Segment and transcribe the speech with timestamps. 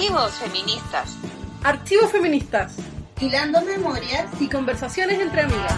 [0.00, 1.18] Archivos feministas.
[1.62, 2.76] Archivos feministas.
[3.20, 5.76] Hilando memorias y conversaciones entre amigas.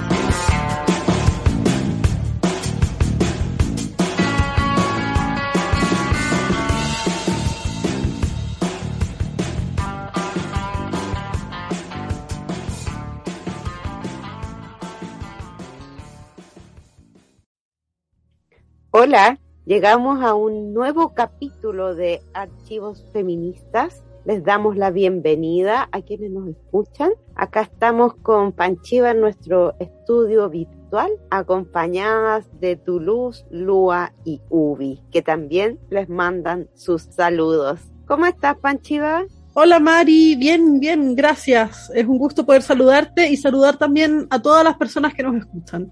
[18.93, 24.05] Hola, llegamos a un nuevo capítulo de Archivos Feministas.
[24.25, 27.11] Les damos la bienvenida a quienes nos escuchan.
[27.35, 35.23] Acá estamos con Panchiva en nuestro estudio virtual, acompañadas de Toulouse, Lua y Ubi, que
[35.23, 37.81] también les mandan sus saludos.
[38.07, 39.25] ¿Cómo estás, Panchiva?
[39.55, 41.91] Hola Mari, bien, bien, gracias.
[41.93, 45.91] Es un gusto poder saludarte y saludar también a todas las personas que nos escuchan.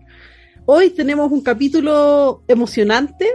[0.72, 3.26] Hoy tenemos un capítulo emocionante.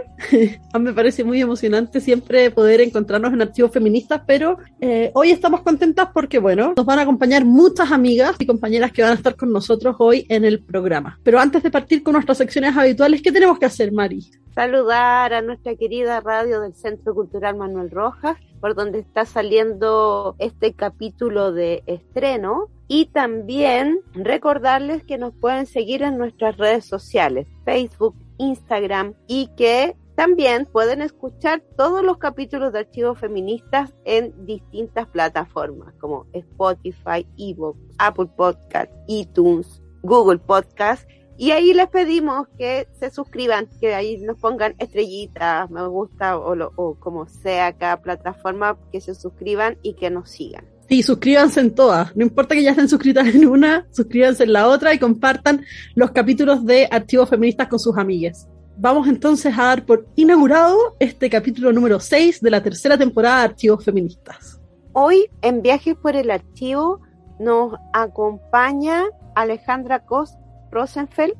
[0.72, 5.32] a mí me parece muy emocionante siempre poder encontrarnos en archivos feministas, pero eh, hoy
[5.32, 9.16] estamos contentas porque, bueno, nos van a acompañar muchas amigas y compañeras que van a
[9.16, 11.20] estar con nosotros hoy en el programa.
[11.24, 14.30] Pero antes de partir con nuestras secciones habituales, ¿qué tenemos que hacer, Mari?
[14.54, 20.72] Saludar a nuestra querida radio del Centro Cultural Manuel Rojas, por donde está saliendo este
[20.72, 28.14] capítulo de estreno y también recordarles que nos pueden seguir en nuestras redes sociales, Facebook,
[28.38, 35.92] Instagram y que también pueden escuchar todos los capítulos de Archivos Feministas en distintas plataformas
[36.00, 41.06] como Spotify, Evox, Apple Podcast, iTunes, Google Podcast.
[41.36, 46.72] Y ahí les pedimos que se suscriban, que ahí nos pongan estrellitas, me gusta o,
[46.76, 50.64] o como sea cada plataforma, que se suscriban y que nos sigan.
[50.88, 52.14] Sí, suscríbanse en todas.
[52.16, 56.12] No importa que ya estén suscritas en una, suscríbanse en la otra y compartan los
[56.12, 58.46] capítulos de Archivos Feministas con sus amigues.
[58.78, 63.44] Vamos entonces a dar por inaugurado este capítulo número 6 de la tercera temporada de
[63.46, 64.60] Archivos Feministas.
[64.92, 67.00] Hoy en Viajes por el Archivo
[67.40, 69.04] nos acompaña
[69.34, 70.36] Alejandra Cos
[70.70, 71.34] Rosenfeld,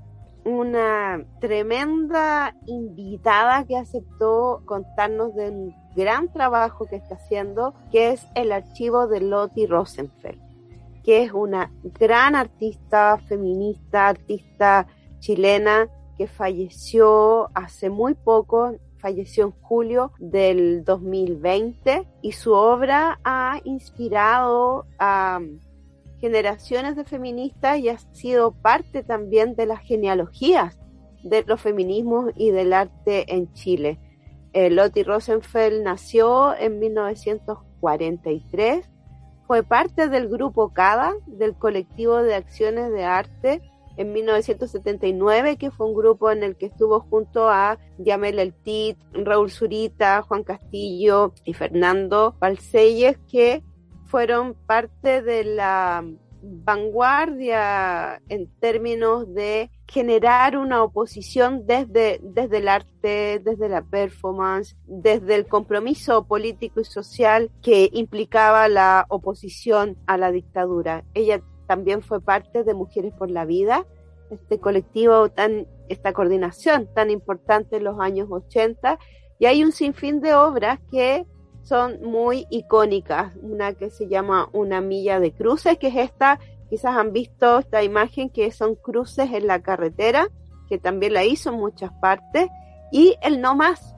[0.45, 8.53] una tremenda invitada que aceptó contarnos del gran trabajo que está haciendo, que es el
[8.53, 10.41] archivo de Lottie Rosenfeld,
[11.03, 14.87] que es una gran artista feminista, artista
[15.19, 23.61] chilena que falleció hace muy poco, falleció en julio del 2020 y su obra ha
[23.65, 25.41] inspirado a
[26.21, 30.79] generaciones de feministas y ha sido parte también de las genealogías
[31.23, 33.99] de los feminismos y del arte en Chile.
[34.57, 38.89] Eh, Lottie Rosenfeld nació en 1943,
[39.47, 43.61] fue parte del grupo CADA, del colectivo de acciones de arte,
[43.99, 48.97] en 1979, que fue un grupo en el que estuvo junto a Yamel El Tit,
[49.13, 53.63] Raúl Zurita, Juan Castillo y Fernando Balcelles, que
[54.07, 56.03] fueron parte de la
[56.43, 65.35] vanguardia en términos de generar una oposición desde, desde el arte, desde la performance, desde
[65.35, 71.05] el compromiso político y social que implicaba la oposición a la dictadura.
[71.15, 73.87] Ella también fue parte de Mujeres por la Vida,
[74.31, 78.99] este colectivo tan, esta coordinación tan importante en los años 80,
[79.39, 81.27] y hay un sinfín de obras que
[81.67, 83.35] son muy icónicas.
[83.43, 86.39] Una que se llama Una milla de cruces, que es esta,
[86.71, 90.29] quizás han visto esta imagen, que son cruces en la carretera,
[90.69, 92.49] que también la hizo en muchas partes,
[92.93, 93.97] y el no más,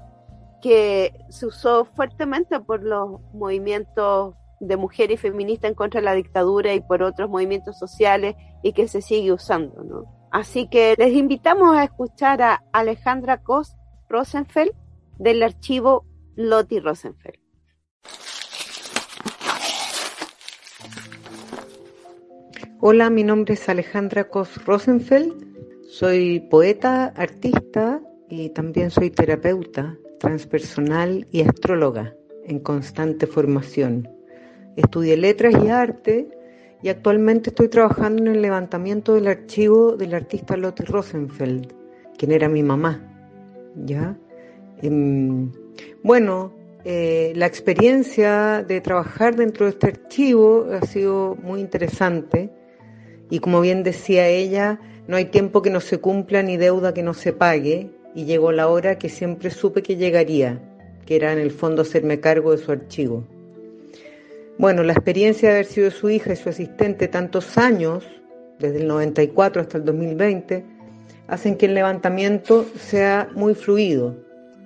[0.62, 6.14] que se usó fuertemente por los movimientos de mujeres y feministas en contra de la
[6.14, 10.28] dictadura y por otros movimientos sociales y que se sigue usando, ¿no?
[10.32, 13.76] Así que les invitamos a escuchar a Alejandra Cos
[14.08, 14.72] Rosenfeld
[15.18, 17.37] del archivo Lottie Rosenfeld.
[22.80, 25.34] Hola, mi nombre es Alejandra Cos Rosenfeld.
[25.88, 32.14] Soy poeta, artista y también soy terapeuta transpersonal y astróloga
[32.44, 34.08] en constante formación.
[34.76, 36.28] Estudié letras y arte
[36.80, 41.72] y actualmente estoy trabajando en el levantamiento del archivo del artista Lottie Rosenfeld,
[42.16, 43.02] quien era mi mamá.
[43.74, 44.16] ¿Ya?
[44.82, 45.50] Em,
[46.04, 46.52] bueno,
[46.84, 52.52] eh, la experiencia de trabajar dentro de este archivo ha sido muy interesante
[53.30, 57.02] y como bien decía ella, no hay tiempo que no se cumpla ni deuda que
[57.02, 60.60] no se pague y llegó la hora que siempre supe que llegaría,
[61.06, 63.24] que era en el fondo hacerme cargo de su archivo.
[64.58, 68.04] Bueno, la experiencia de haber sido su hija y su asistente tantos años,
[68.58, 70.64] desde el 94 hasta el 2020,
[71.28, 74.16] hacen que el levantamiento sea muy fluido,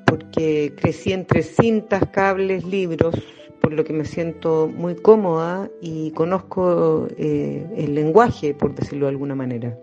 [0.07, 3.15] porque crecí entre cintas, cables, libros,
[3.63, 9.11] por lo que me siento muy cómoda y conozco eh, el lenguaje, por decirlo de
[9.11, 9.79] alguna manera.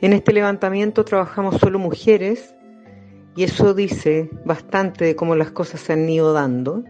[0.00, 2.54] En este levantamiento trabajamos solo mujeres
[3.36, 6.84] y eso dice bastante de cómo las cosas se han ido dando.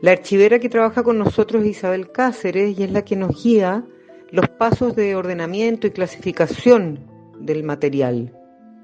[0.00, 3.84] La archivera que trabaja con nosotros es Isabel Cáceres y es la que nos guía
[4.30, 6.98] los pasos de ordenamiento y clasificación
[7.38, 8.32] del material.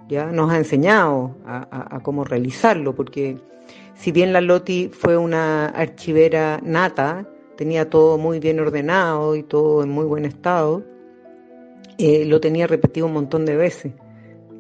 [0.08, 3.38] Ya nos ha enseñado a, cómo realizarlo, porque
[3.98, 9.82] si bien la Loti fue una archivera nata, tenía todo muy bien ordenado y todo
[9.82, 10.82] en muy buen estado,
[11.98, 13.92] eh, lo tenía repetido un montón de veces.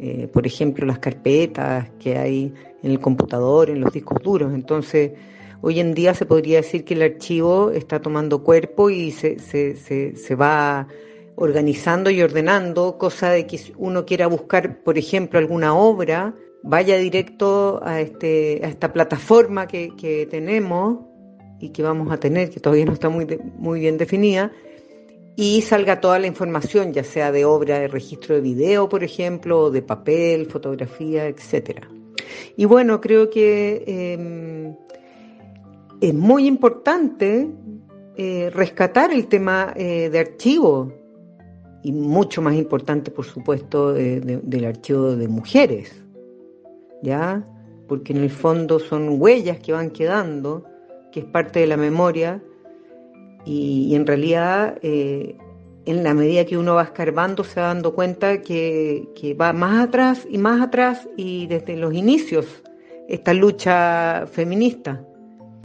[0.00, 2.52] Eh, por ejemplo, las carpetas que hay
[2.82, 4.52] en el computador, en los discos duros.
[4.52, 5.12] Entonces,
[5.60, 9.74] Hoy en día se podría decir que el archivo está tomando cuerpo y se, se,
[9.74, 10.86] se, va
[11.34, 16.32] organizando y ordenando, cosa de que uno quiera buscar, por ejemplo, alguna obra,
[16.62, 21.00] vaya directo a, este, a esta plataforma que, tenemos
[21.60, 23.26] y que vamos a tener, que todavía no está muy,
[23.56, 24.52] muy bien definida,
[25.36, 29.70] y salga toda la información, ya sea de obra de registro de video, por ejemplo,
[29.70, 31.88] de papel, fotografía, etcétera.
[32.56, 34.74] Y bueno, creo que em,
[36.00, 37.48] es muy importante
[38.16, 40.92] eh, rescatar el tema eh, de archivo
[41.84, 46.02] y mucho más importante, por supuesto, del archivo de mujeres,
[47.02, 47.46] ¿ya?
[47.86, 50.64] Porque en el fondo son huellas que van quedando,
[51.12, 52.42] que es parte de la memoria
[53.44, 59.08] y, en realidad en la medida que uno va escarbando se va dando cuenta que,
[59.14, 62.62] que va más atrás y más atrás y desde los inicios
[63.08, 65.02] esta lucha feminista.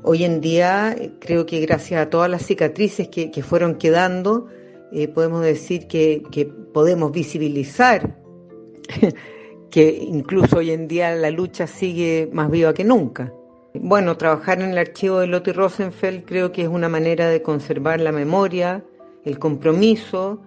[0.01, 4.47] Hoy en día eh, creo que gracias a todas las cicatrices que, fueron quedando,
[4.91, 6.24] eh, podemos decir que,
[6.74, 8.18] podemos visibilizar
[9.73, 13.33] que incluso hoy en día la lucha sigue más viva que nunca.
[13.73, 17.99] Bueno, trabajar en el archivo de Lotte Rosenfeld creo que es una manera de conservar
[17.99, 18.85] la memoria,
[19.25, 20.39] el compromiso,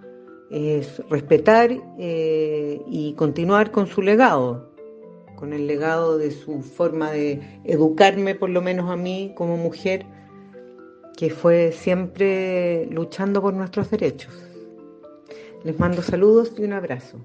[0.48, 4.70] es respetar eh, y continuar con su legado
[5.34, 10.06] con el legado de su forma de educarme, por lo menos a mí como mujer,
[11.16, 14.32] que fue siempre luchando por nuestros derechos.
[15.62, 17.18] Les mando saludos y un abrazo.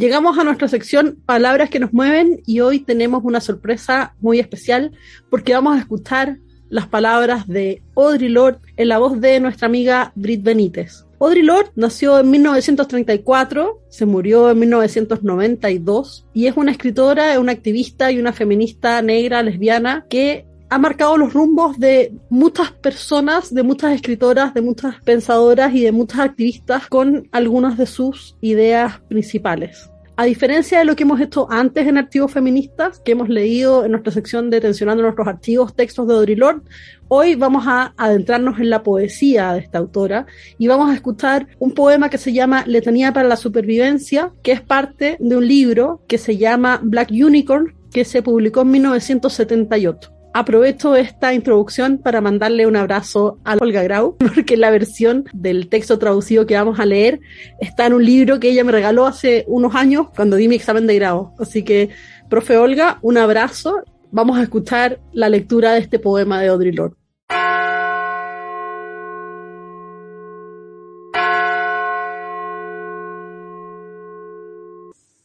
[0.00, 4.92] Llegamos a nuestra sección Palabras que nos mueven y hoy tenemos una sorpresa muy especial
[5.28, 6.38] porque vamos a escuchar
[6.70, 11.04] las palabras de Audre Lorde en la voz de nuestra amiga Brit Benítez.
[11.20, 18.10] Audre Lorde nació en 1934, se murió en 1992 y es una escritora, una activista
[18.10, 23.92] y una feminista negra lesbiana que ha marcado los rumbos de muchas personas, de muchas
[23.92, 29.90] escritoras, de muchas pensadoras y de muchas activistas con algunas de sus ideas principales.
[30.16, 33.92] A diferencia de lo que hemos hecho antes en Archivos Feministas, que hemos leído en
[33.92, 36.62] nuestra sección de Tensionando nuestros archivos, textos de Audre Lorde,
[37.08, 40.26] hoy vamos a adentrarnos en la poesía de esta autora
[40.56, 44.60] y vamos a escuchar un poema que se llama Letanía para la Supervivencia, que es
[44.60, 50.19] parte de un libro que se llama Black Unicorn, que se publicó en 1978.
[50.32, 55.98] Aprovecho esta introducción para mandarle un abrazo a Olga Grau, porque la versión del texto
[55.98, 57.20] traducido que vamos a leer
[57.60, 60.86] está en un libro que ella me regaló hace unos años cuando di mi examen
[60.86, 61.32] de grado.
[61.38, 61.90] Así que,
[62.28, 63.82] profe Olga, un abrazo.
[64.12, 66.94] Vamos a escuchar la lectura de este poema de Audre Lorde.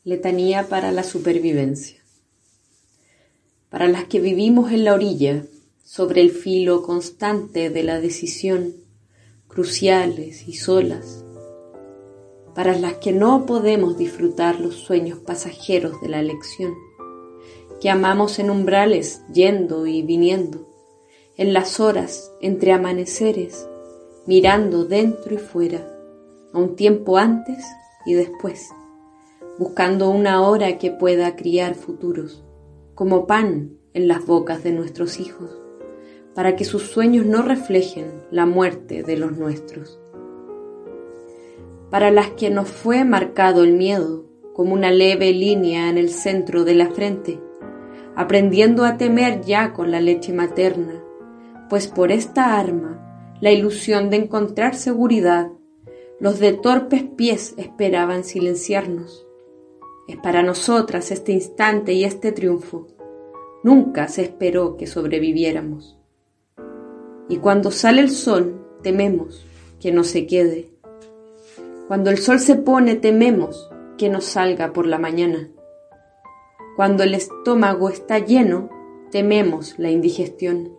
[0.04, 2.05] Letanía para la supervivencia
[3.76, 5.44] para las que vivimos en la orilla,
[5.84, 8.74] sobre el filo constante de la decisión,
[9.50, 11.26] cruciales y solas,
[12.54, 16.74] para las que no podemos disfrutar los sueños pasajeros de la elección,
[17.82, 20.70] que amamos en umbrales yendo y viniendo,
[21.36, 23.68] en las horas entre amaneceres,
[24.26, 25.86] mirando dentro y fuera,
[26.54, 27.66] a un tiempo antes
[28.06, 28.70] y después,
[29.60, 32.45] buscando una hora que pueda criar futuros
[32.96, 35.62] como pan en las bocas de nuestros hijos,
[36.34, 40.00] para que sus sueños no reflejen la muerte de los nuestros.
[41.92, 46.64] Para las que nos fue marcado el miedo como una leve línea en el centro
[46.64, 47.40] de la frente,
[48.16, 51.04] aprendiendo a temer ya con la leche materna,
[51.70, 55.52] pues por esta arma, la ilusión de encontrar seguridad,
[56.22, 59.25] los de torpes pies esperaban silenciarnos
[60.08, 62.88] es para nosotras este instante y este triunfo.
[63.64, 65.98] Nunca se esperó que sobreviviéramos.
[67.28, 69.46] Y cuando sale el sol, tememos
[69.80, 70.70] que no se quede.
[71.88, 75.50] Cuando el sol se pone, tememos que no salga por la mañana.
[76.76, 78.70] Cuando el estómago está lleno,
[79.12, 80.78] tememos la indigestión.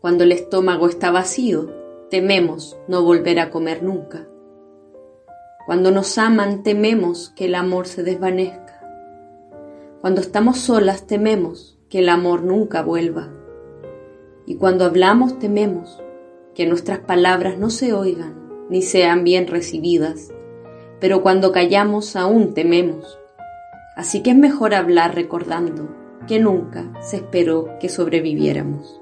[0.00, 1.72] Cuando el estómago está vacío,
[2.10, 4.28] tememos no volver a comer nunca.
[5.68, 8.80] Cuando nos aman, tememos que el amor se desvanezca.
[10.00, 13.28] Cuando estamos solas, tememos que el amor nunca vuelva.
[14.46, 16.02] Y cuando hablamos, tememos
[16.54, 20.32] que nuestras palabras no se oigan ni sean bien recibidas,
[21.00, 23.18] pero cuando callamos aún tememos.
[23.94, 25.94] Así que es mejor hablar recordando
[26.26, 28.97] que nunca se esperó que sobreviviéramos.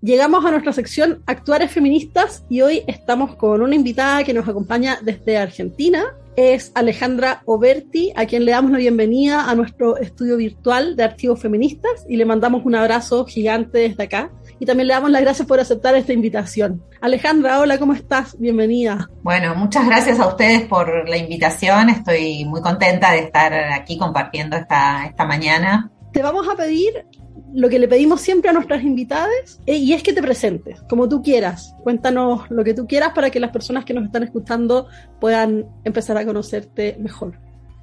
[0.00, 4.96] Llegamos a nuestra sección Actuares Feministas y hoy estamos con una invitada que nos acompaña
[5.02, 6.14] desde Argentina.
[6.36, 11.40] Es Alejandra Oberti, a quien le damos la bienvenida a nuestro estudio virtual de archivos
[11.40, 14.30] feministas y le mandamos un abrazo gigante desde acá.
[14.60, 16.80] Y también le damos las gracias por aceptar esta invitación.
[17.00, 18.38] Alejandra, hola, ¿cómo estás?
[18.38, 19.10] Bienvenida.
[19.24, 21.88] Bueno, muchas gracias a ustedes por la invitación.
[21.88, 25.90] Estoy muy contenta de estar aquí compartiendo esta, esta mañana.
[26.12, 27.04] Te vamos a pedir
[27.54, 31.08] lo que le pedimos siempre a nuestras invitadas eh, y es que te presentes, como
[31.08, 31.74] tú quieras.
[31.82, 34.88] Cuéntanos lo que tú quieras para que las personas que nos están escuchando
[35.20, 37.38] puedan empezar a conocerte mejor.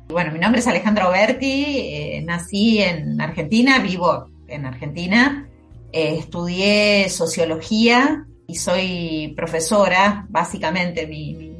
[0.08, 5.50] Bueno, mi nombre es Alejandra Oberti, eh, nací en Argentina, vivo en Argentina,
[5.92, 11.55] eh, estudié sociología y soy profesora, básicamente mi mi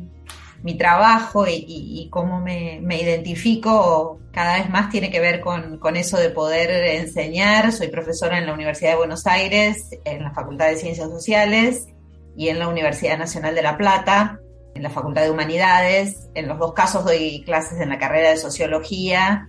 [0.74, 6.72] trabajo y, cómo me, identifico cada vez más tiene que ver con, eso de poder
[6.96, 7.72] enseñar.
[7.72, 11.88] Soy profesora en la Universidad de Buenos Aires, en la Facultad de Ciencias Sociales
[12.36, 14.40] y en la Universidad Nacional de La Plata,
[14.74, 16.30] en la Facultad de Humanidades.
[16.34, 19.48] En los dos casos doy clases en la carrera de Sociología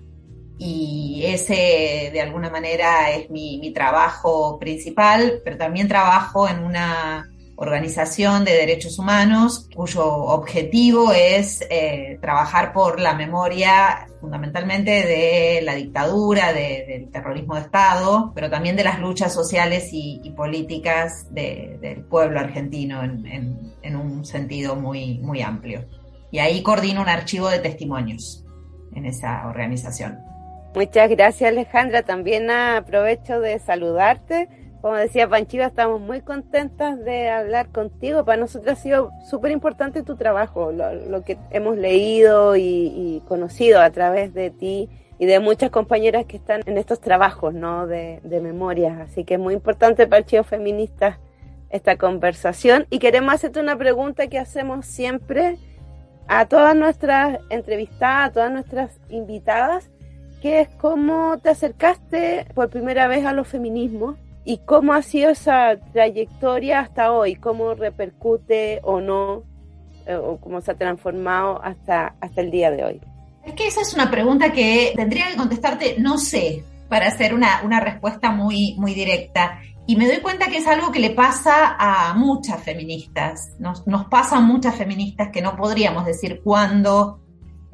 [0.59, 8.45] y ese de alguna manera es mi trabajo principal, pero también trabajo en una organización
[8.45, 16.53] de derechos humanos cuyo objetivo es eh, trabajar por la memoria fundamentalmente de la dictadura,
[16.53, 23.03] del terrorismo de Estado, pero también de las luchas sociales y, políticas del pueblo argentino
[23.03, 25.87] en, un sentido muy, muy amplio.
[26.31, 28.45] Y ahí coordino un archivo de testimonios
[28.95, 30.19] en esa organización.
[30.75, 34.49] Muchas gracias Alejandra, también aprovecho de saludarte
[34.81, 38.25] como decía Panchiva, estamos muy contentas de hablar contigo.
[38.25, 43.91] Para nosotros ha sido súper importante tu trabajo, lo, que hemos leído y, conocido a
[43.91, 47.87] través de ti y de muchas compañeras que están en estos trabajos ¿no?
[47.87, 49.01] de, de memorias.
[49.01, 51.19] Así que es muy importante para Archivos Feministas
[51.71, 52.87] esta conversación.
[52.91, 55.59] Y queremos hacerte una pregunta que hacemos siempre
[56.29, 59.91] a todas nuestras entrevistadas, a todas nuestras invitadas,
[60.43, 65.31] que es cómo te acercaste por primera vez a los feminismos y cómo ha sido
[65.31, 69.43] esa trayectoria hasta hoy, cómo repercute o no,
[70.07, 73.01] eh, o cómo se ha transformado hasta, hasta el día de hoy.
[73.45, 77.61] Es que esa es una pregunta que tendría que contestarte, no sé, para hacer una,
[77.65, 79.59] una respuesta muy, muy directa.
[79.85, 83.57] Y me doy cuenta que es algo que le pasa a muchas feministas.
[83.59, 87.21] Nos, nos pasa a muchas feministas que no podríamos decir cuándo,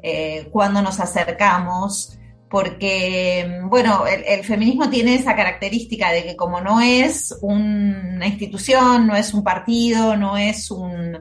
[0.01, 2.17] eh, cuándo nos acercamos
[2.53, 9.15] porque, bueno, el, feminismo tiene esa característica de que como no es una institución, no
[9.15, 11.17] es un partido, no es un,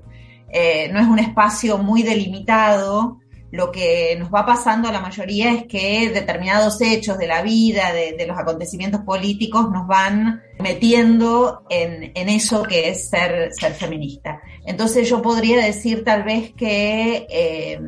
[0.51, 3.19] eh, no es un espacio muy delimitado,
[3.51, 7.95] lo que nos va pasando a la mayoría es que determinados hechos de la vida,
[7.95, 14.43] de, los acontecimientos políticos, nos van metiendo en, eso que es ser, ser feminista.
[14.67, 17.27] Entonces yo podría decir tal vez que...
[17.31, 17.81] Eh,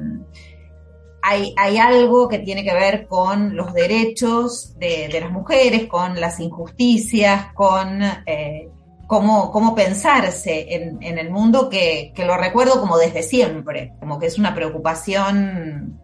[1.27, 7.53] hay, algo que tiene que ver con los derechos de, las mujeres, con las injusticias,
[7.55, 8.69] con eh,
[9.07, 14.55] cómo, pensarse en, el mundo, que, lo recuerdo como desde siempre, como que es una
[14.55, 15.99] preocupación,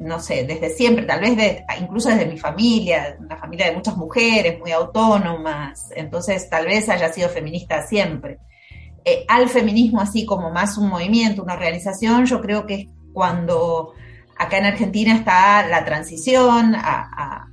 [0.00, 4.58] no sé, desde siempre, tal vez incluso desde mi familia, una familia de muchas mujeres
[4.58, 8.38] muy autónomas, entonces tal vez haya sido feminista siempre.
[9.06, 13.94] Eh, al feminismo así como más un movimiento, una organización, yo creo que es cuando
[14.40, 17.46] Acá en Argentina está la transición, a,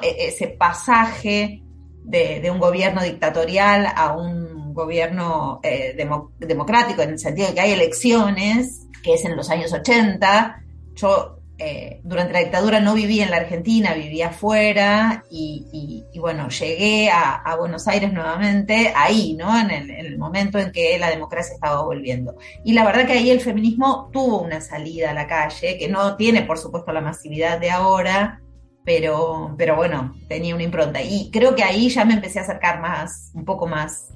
[0.00, 1.60] e, ese pasaje
[2.04, 5.96] de, un gobierno dictatorial a un gobierno eh,
[6.38, 10.62] democrático, en el sentido de que hay elecciones, que es en los años 80.
[10.94, 17.10] Yo eh, durante la dictadura no viví en la Argentina, vivía afuera y, bueno, llegué
[17.10, 19.56] a, Buenos Aires nuevamente ahí, ¿no?
[19.58, 22.36] En el, momento en que la democracia estaba volviendo.
[22.64, 26.16] Y la verdad que ahí el feminismo tuvo una salida a la calle, que no
[26.16, 28.40] tiene, por supuesto, la masividad de ahora,
[28.84, 31.00] pero, pero bueno, tenía una impronta.
[31.02, 34.12] Y creo que ahí ya me empecé a acercar más, un poco más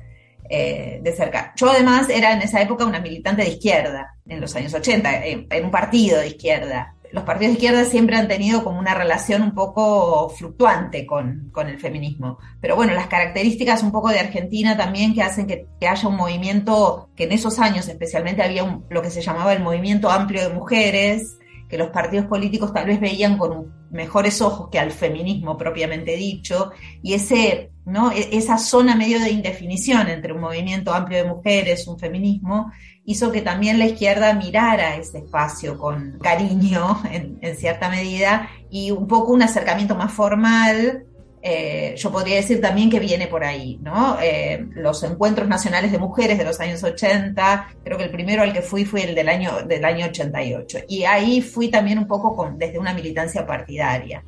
[0.50, 1.52] eh, de cerca.
[1.57, 5.47] Yo además era en esa época una militante de izquierda, en los años 80, en,
[5.49, 9.42] en un partido de izquierda los partidos de izquierda siempre han tenido como una relación
[9.42, 12.38] un poco fluctuante con, el feminismo.
[12.60, 17.10] Pero bueno, las características un poco de Argentina también que hacen que, haya un movimiento,
[17.16, 21.38] que en esos años especialmente había lo que se llamaba el movimiento amplio de mujeres,
[21.68, 26.72] que los partidos políticos tal vez veían con mejores ojos que al feminismo propiamente dicho,
[27.02, 28.10] y ese, ¿no?
[28.12, 32.70] E, esa zona medio de indefinición entre un movimiento amplio de mujeres, un feminismo,
[33.04, 39.06] hizo que también la izquierda mirara ese espacio con cariño en, cierta medida y un
[39.06, 41.06] poco un acercamiento más formal.
[41.50, 44.18] Eh, yo podría decir también que viene por ahí, ¿no?
[44.20, 48.52] Eh, los encuentros nacionales de mujeres de los años 80, creo que el primero al
[48.52, 50.80] que fui fue el del año, del año 88.
[50.88, 54.22] Y ahí fui también un poco desde una militancia partidaria.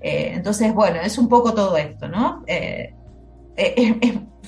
[0.00, 2.42] Eh, entonces, bueno, es un poco todo esto, ¿no?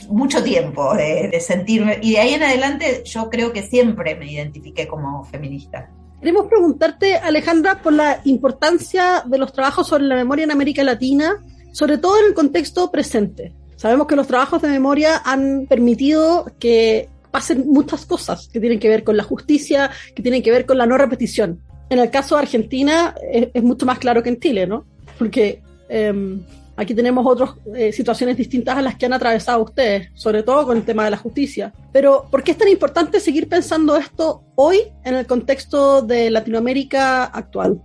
[0.09, 4.89] mucho tiempo de, sentirme, y de ahí en adelante yo creo que siempre me identifiqué
[4.89, 5.91] como feminista.
[6.21, 11.43] Queremos preguntarte, Alejandra, por la importancia de los trabajos sobre la memoria en América Latina,
[11.79, 13.53] sobre todo en el contexto presente.
[13.77, 18.89] Sabemos que los trabajos de memoria han permitido que pasen muchas cosas que tienen que
[18.89, 21.61] ver con la justicia, que tienen que ver con la no repetición.
[21.89, 24.87] En el caso de Argentina es, mucho más claro que en Chile, ¿no?
[25.17, 26.43] Porque em,
[26.77, 30.77] Aquí tenemos otras eh, situaciones distintas a las que han atravesado ustedes, sobre todo con
[30.77, 31.73] el tema de la justicia.
[31.93, 37.25] Pero, ¿por qué es tan importante seguir pensando esto hoy en el contexto de Latinoamérica
[37.25, 37.83] actual?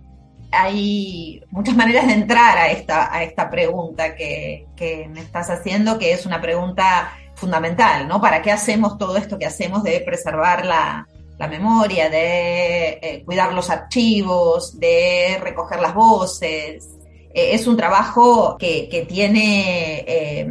[0.56, 5.98] Hay muchas maneras de entrar a esta, a esta pregunta que, que me estás haciendo,
[5.98, 8.20] que es una pregunta fundamental, ¿no?
[8.20, 11.06] ¿Para qué hacemos todo esto que hacemos de preservar la,
[11.38, 16.88] la memoria, de eh, cuidar los archivos, de recoger las voces,
[17.32, 20.48] eh, es un trabajo que, tiene eh,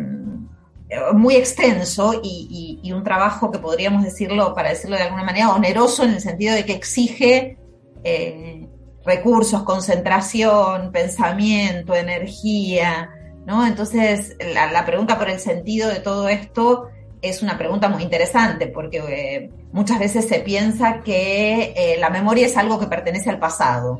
[1.13, 6.11] muy extenso y, un trabajo que podríamos decirlo, para decirlo de alguna manera, oneroso en
[6.11, 7.57] el sentido de que exige
[9.05, 13.09] recursos, concentración, pensamiento, energía,
[13.45, 13.65] ¿no?
[13.65, 16.89] Entonces, la, pregunta por el sentido de todo esto
[17.21, 22.79] es una pregunta muy interesante porque muchas veces se piensa que la memoria es algo
[22.79, 23.99] que pertenece al pasado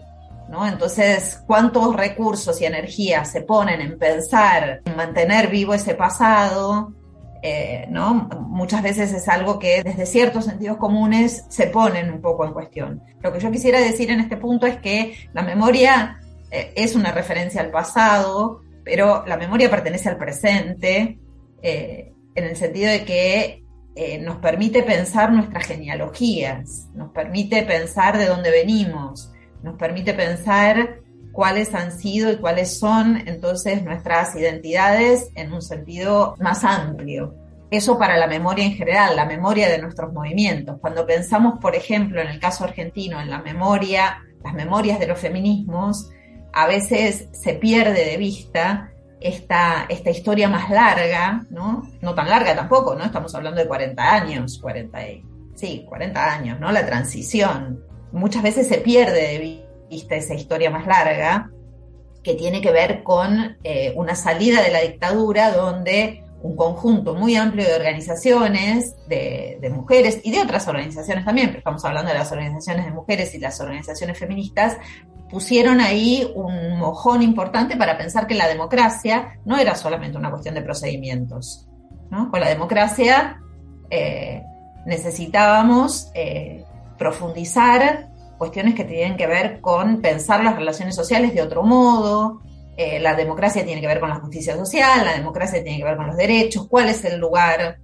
[0.67, 6.93] entonces, ¿cuántos recursos y energía se ponen en pensar, en mantener vivo ese pasado?
[7.45, 8.29] Eh, ¿no?
[8.47, 13.03] Muchas veces es algo que desde ciertos sentidos comunes se ponen un poco en cuestión.
[13.19, 17.11] Lo que yo quisiera decir en este punto es que la memoria eh, es una
[17.11, 21.19] referencia al pasado, pero la memoria pertenece al presente,
[21.61, 23.59] eh, en el sentido de que
[24.21, 31.02] nos permite pensar nuestras genealogías, nos permite pensar de dónde venimos, nos permite pensar
[31.33, 37.35] cuáles han sido y cuáles son entonces nuestras identidades en un sentido más amplio.
[37.71, 40.77] Eso para la memoria en general, la memoria de nuestros movimientos.
[40.79, 45.17] Cuando pensamos, por ejemplo, en el caso argentino, en la memoria, las memorias de los
[45.17, 46.07] feminismos,
[46.53, 51.81] a veces se pierde de vista esta, historia más larga, ¿no?
[52.01, 53.05] No tan larga tampoco, ¿no?
[53.05, 54.99] Estamos hablando de 40 años, 40,
[55.55, 56.71] sí, 40 años, ¿no?
[56.71, 61.49] La transición muchas veces se pierde de vista esa historia más larga
[62.23, 67.35] que tiene que ver con eh, una salida de la dictadura donde un conjunto muy
[67.35, 72.31] amplio de organizaciones, de, mujeres y de otras organizaciones también, pero estamos hablando de las
[72.31, 74.77] organizaciones de mujeres y las organizaciones feministas,
[75.29, 80.53] pusieron ahí un mojón importante para pensar que la democracia no era solamente una cuestión
[80.55, 81.67] de procedimientos.
[82.09, 83.41] Con la democracia
[83.89, 84.43] eh,
[84.85, 86.63] necesitábamos eh,
[86.97, 88.09] profundizar
[88.43, 92.41] cuestiones que tienen que ver con pensar las relaciones sociales de otro modo.
[92.75, 95.95] Eh, la democracia tiene que ver con la justicia social, la democracia tiene que ver
[95.95, 97.77] con los derechos, cuál es el lugar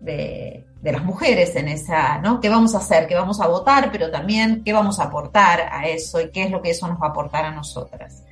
[0.00, 2.38] de, las mujeres en esa, ¿no?
[2.38, 3.06] ¿Qué vamos a hacer?
[3.06, 3.90] ¿Qué vamos a votar?
[3.90, 7.00] Pero también qué vamos a aportar a eso y qué es lo que eso nos
[7.00, 8.22] va a aportar a nosotras.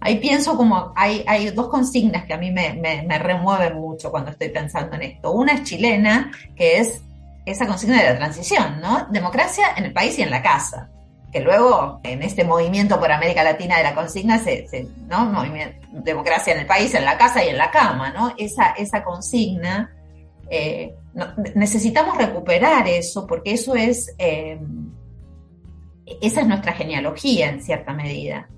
[0.00, 4.32] Ahí pienso como hay, hay dos consignas que a mí me, me remueven mucho cuando
[4.32, 5.32] estoy pensando en esto.
[5.32, 7.00] Una es chilena, que es
[7.46, 9.06] esa consigna de la transición, ¿no?
[9.10, 10.90] Democracia en el país y en la casa.
[11.32, 14.40] Que luego, en este movimiento por América Latina de la consigna,
[15.92, 18.34] democracia en el país, en la casa y en la cama, ¿no?
[18.36, 19.90] Esa, esa consigna,
[20.50, 20.94] eh,
[21.54, 24.60] necesitamos recuperar eso, porque eso es, eh,
[26.20, 28.50] esa es nuestra genealogía en cierta medida.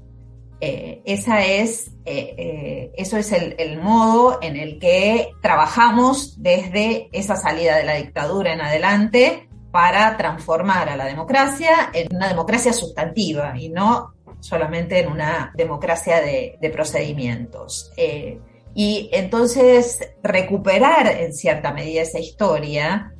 [0.60, 7.84] Eh, esa es, eso es el, modo en el que trabajamos desde esa salida de
[7.84, 14.14] la dictadura en adelante para transformar a la democracia en una democracia sustantiva y no
[14.38, 17.90] solamente en una democracia de, procedimientos.
[17.96, 18.38] Eh,
[18.72, 23.14] y entonces recuperar en cierta medida esa historia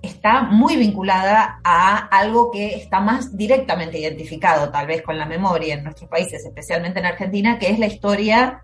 [0.00, 5.74] está muy vinculada a algo que está más directamente identificado tal vez con la memoria
[5.74, 8.62] en nuestros países, especialmente en Argentina, que es la historia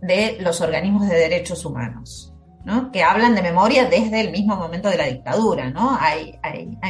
[0.00, 2.32] de los organismos de derechos humanos
[2.92, 5.72] que hablan de memoria desde el mismo momento de la dictadura.
[6.00, 6.38] Hay,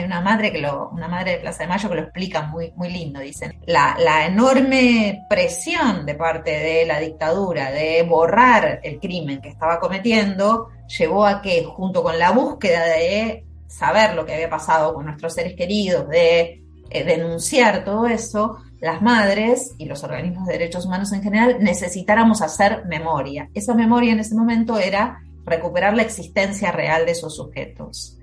[0.05, 3.21] una madre que lo, una madre de Plaza de Mayo que lo explica muy, lindo,
[3.21, 3.57] dicen.
[3.67, 9.79] La, la enorme presión de parte de la dictadura de borrar el crimen que estaba
[9.79, 15.05] cometiendo llevó a que, junto con la búsqueda de saber lo que había pasado con
[15.05, 20.87] nuestros seres queridos, de eh, denunciar todo eso, las madres y los organismos de derechos
[20.87, 23.51] humanos en general necesitáramos hacer memoria.
[23.55, 28.19] Esa memoria en ese momento era recuperar la existencia real de esos sujetos.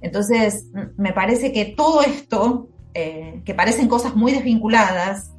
[0.00, 0.66] Entonces,
[0.96, 5.30] me parece que todo esto, eh, que parecen cosas muy desvinculadas,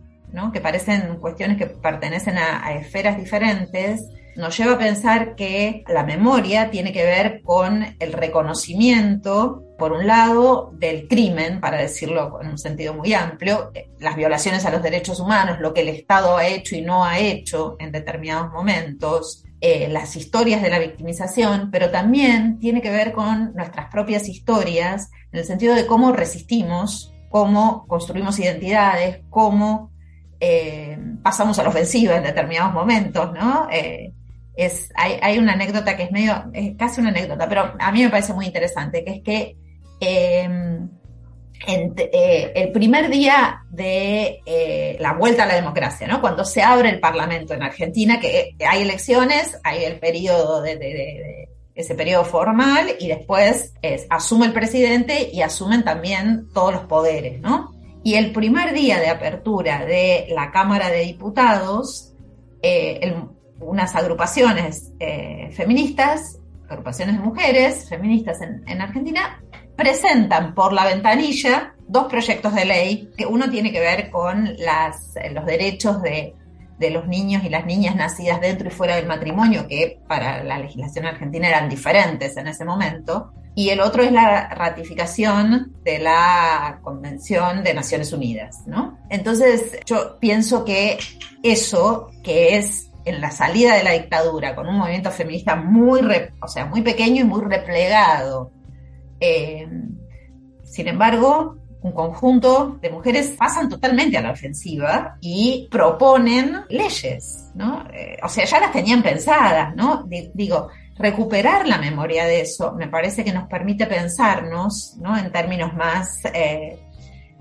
[0.54, 4.02] que parecen cuestiones que pertenecen a, esferas diferentes,
[4.36, 10.06] nos lleva a pensar que la memoria tiene que ver con el reconocimiento, por un
[10.06, 14.84] lado, del crimen, para decirlo en un sentido muy amplio, eh, las violaciones a los
[14.84, 19.44] derechos humanos, lo que el Estado ha hecho y no ha hecho en determinados momentos,
[19.60, 25.10] eh, las historias de la victimización, pero también tiene que ver con nuestras propias historias,
[25.32, 29.92] en el sentido de cómo resistimos, cómo construimos identidades, cómo
[30.40, 33.68] eh, pasamos a la ofensiva en determinados momentos, ¿no?
[33.72, 34.14] Eh,
[34.56, 38.04] es, hay, hay, una anécdota que es medio, es casi una anécdota, pero a mí
[38.04, 39.58] me parece muy interesante, que es que
[41.66, 46.22] eh, el primer día de eh, la vuelta a la democracia, ¿no?
[46.22, 51.96] Cuando se abre el Parlamento en Argentina, que hay elecciones, hay el periodo de, ese
[51.96, 53.74] periodo formal y después
[54.10, 57.72] asume el presidente y asumen también todos los poderes, ¿no?
[58.04, 62.14] Y el primer día de apertura de la Cámara de Diputados,
[62.62, 63.14] eh,
[63.60, 64.92] unas agrupaciones
[65.52, 66.40] feministas,
[66.70, 69.42] agrupaciones de mujeres feministas en Argentina,
[69.78, 75.14] presentan por la ventanilla dos proyectos de ley, que uno tiene que ver con las,
[75.32, 76.34] los derechos de,
[76.92, 81.06] los niños y las niñas nacidas dentro y fuera del matrimonio, que para la legislación
[81.06, 87.64] argentina eran diferentes en ese momento, y el otro es la ratificación de la Convención
[87.64, 89.00] de Naciones Unidas, ¿no?
[89.10, 91.00] Entonces, yo pienso que
[91.42, 96.02] eso, que es en la salida de la dictadura, con un movimiento feminista muy,
[96.42, 98.52] o sea, muy pequeño y muy replegado,
[99.20, 99.68] eh,
[100.64, 107.86] sin embargo, un conjunto de mujeres pasan totalmente a la ofensiva y proponen leyes, ¿no?
[107.94, 110.06] Eh, o sea, ya las tenían pensadas, ¿no?
[110.34, 115.18] digo, recuperar la memoria de eso me parece que nos permite pensarnos, ¿no?
[115.18, 116.80] En términos más, eh,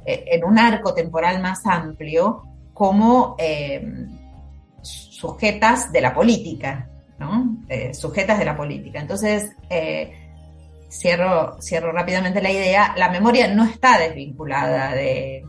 [0.05, 3.37] en un arco temporal más amplio, como
[4.83, 7.57] sujetas de la política, ¿no?
[7.93, 9.01] sujetas de la política.
[9.01, 9.51] Entonces,
[10.99, 15.45] cierro, cierro rápidamente la idea, la memoria no está desvinculada de,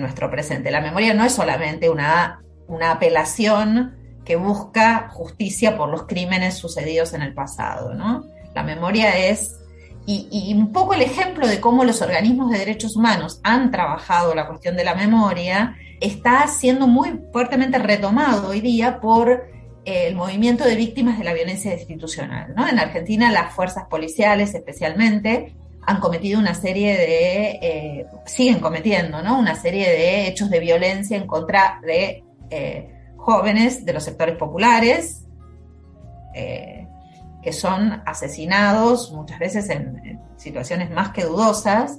[0.00, 0.70] nuestro presente.
[0.70, 7.12] La memoria no es solamente una, una apelación que busca justicia por los crímenes sucedidos
[7.12, 8.24] en el pasado, ¿no?
[8.54, 9.60] La memoria es,
[10.06, 14.34] y, y, un poco el ejemplo de cómo los organismos de derechos humanos han trabajado
[14.34, 19.44] la cuestión de la memoria, está siendo muy fuertemente retomado hoy día por
[19.84, 22.54] el movimiento de víctimas de la violencia institucional.
[22.56, 22.68] ¿no?
[22.68, 29.38] En Argentina las fuerzas policiales especialmente han cometido una serie de, eh, siguen cometiendo, ¿no?
[29.38, 35.26] Una serie de hechos de violencia en contra de eh, jóvenes de los sectores populares,
[36.34, 36.86] eh,
[37.42, 41.98] que son asesinados muchas veces en, situaciones más que dudosas,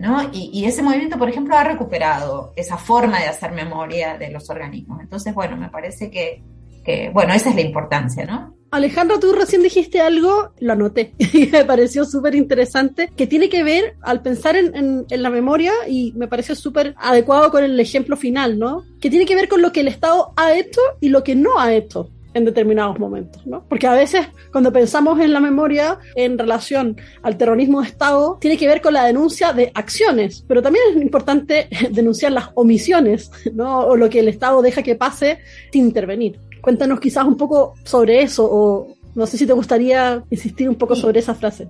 [0.00, 0.22] ¿no?
[0.32, 4.50] Y, y, ese movimiento, por ejemplo, ha recuperado esa forma de hacer memoria de los
[4.50, 5.00] organismos.
[5.00, 6.42] Entonces, bueno, me parece que
[6.84, 8.54] que, bueno, esa es la importancia, ¿no?
[8.70, 13.62] Alejandra, tú recién dijiste algo, lo anoté, y me pareció súper interesante, que tiene que
[13.62, 18.16] ver, al pensar en, en, la memoria, y me pareció súper adecuado con el ejemplo
[18.16, 18.84] final, ¿no?
[19.00, 21.60] Que tiene que ver con lo que el Estado ha hecho y lo que no
[21.60, 23.64] ha hecho en determinados momentos, ¿no?
[23.68, 28.58] Porque a veces cuando pensamos en la memoria en relación al terrorismo de Estado, tiene
[28.58, 33.86] que ver con la denuncia de acciones, pero también es importante denunciar las omisiones, ¿no?
[33.86, 35.38] O lo que el Estado deja que pase
[35.72, 36.38] sin intervenir.
[36.64, 40.96] Cuéntanos quizás un poco sobre eso o no sé si te gustaría insistir un poco
[40.96, 41.68] sobre esa frase.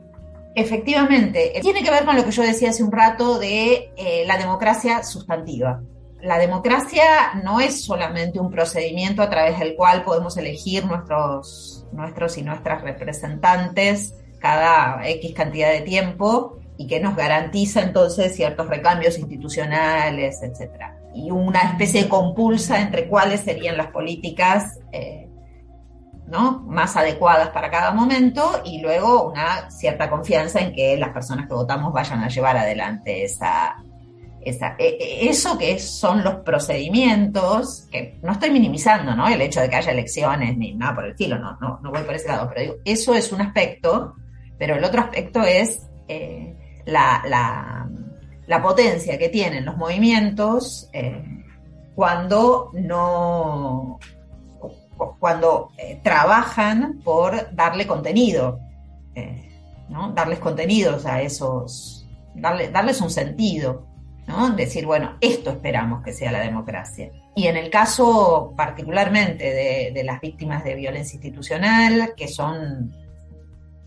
[0.54, 4.38] Efectivamente, tiene que ver con lo que yo decía hace un rato de eh, la
[4.38, 5.82] democracia sustantiva.
[6.22, 12.38] La democracia no es solamente un procedimiento a través del cual podemos elegir nuestros, nuestros
[12.38, 19.18] y nuestras representantes cada X cantidad de tiempo y que nos garantiza entonces ciertos recambios
[19.18, 20.96] institucionales, etcétera.
[21.14, 25.28] Y una especie de compulsa entre cuáles serían las políticas eh,
[26.26, 26.60] ¿no?
[26.66, 31.54] más adecuadas para cada momento y luego una cierta confianza en que las personas que
[31.54, 33.76] votamos vayan a llevar adelante esa,
[34.44, 39.28] e, e, eso que son los procedimientos, que no estoy minimizando ¿no?
[39.28, 42.02] el hecho de que haya elecciones ni nada por el estilo, no, no, no voy
[42.02, 44.14] por ese lado, pero digo, eso es un aspecto,
[44.58, 47.88] pero el otro aspecto es eh, la,
[48.46, 51.22] la, potencia que tienen los movimientos eh,
[51.94, 53.98] cuando no
[55.18, 58.60] cuando eh, trabajan por darle contenido,
[59.14, 59.48] eh,
[59.88, 60.12] ¿no?
[60.12, 63.86] darles contenidos a esos, darle, darles un sentido,
[64.26, 64.50] ¿no?
[64.50, 67.10] decir, bueno, esto esperamos que sea la democracia.
[67.34, 72.94] Y en el caso particularmente de, de las víctimas de violencia institucional, que son,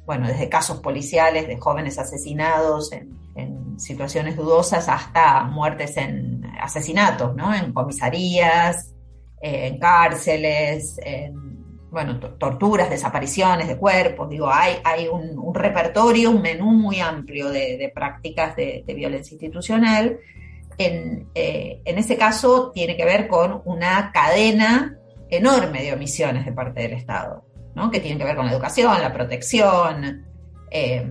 [0.08, 3.16] bueno, desde casos policiales de jóvenes asesinados en,
[3.78, 7.54] situaciones dudosas hasta muertes en asesinatos, ¿no?
[7.54, 8.96] En comisarías,
[9.40, 11.36] en cárceles, en
[11.92, 18.56] bueno, torturas, desapariciones de cuerpos, digo, hay, un, repertorio, un menú muy amplio de, prácticas
[18.56, 20.18] de, violencia institucional.
[20.80, 24.98] Eh, en ese caso tiene que ver con una cadena
[25.30, 27.46] enorme de omisiones de parte del Estado,
[27.92, 30.26] que tienen que ver con la educación, la protección,
[30.72, 31.08] eh,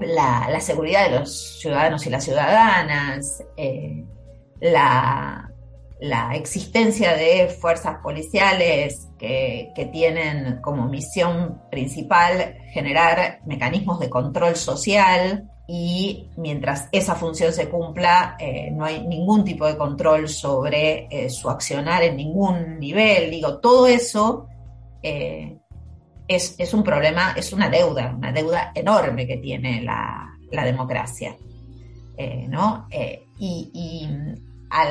[0.00, 4.04] la, seguridad de los ciudadanos y las ciudadanas, eh,
[4.60, 5.48] la,
[6.34, 16.28] existencia de fuerzas policiales que, tienen como misión principal generar mecanismos de control social y
[16.36, 22.02] mientras esa función se cumpla eh, no hay ningún tipo de control sobre su accionar
[22.02, 23.30] en ningún nivel.
[23.30, 24.48] Digo, todo eso
[25.02, 25.58] eh,
[26.28, 31.36] es, un problema, es una deuda, una deuda enorme que tiene la, democracia.
[32.48, 32.86] ¿no?
[33.38, 34.06] y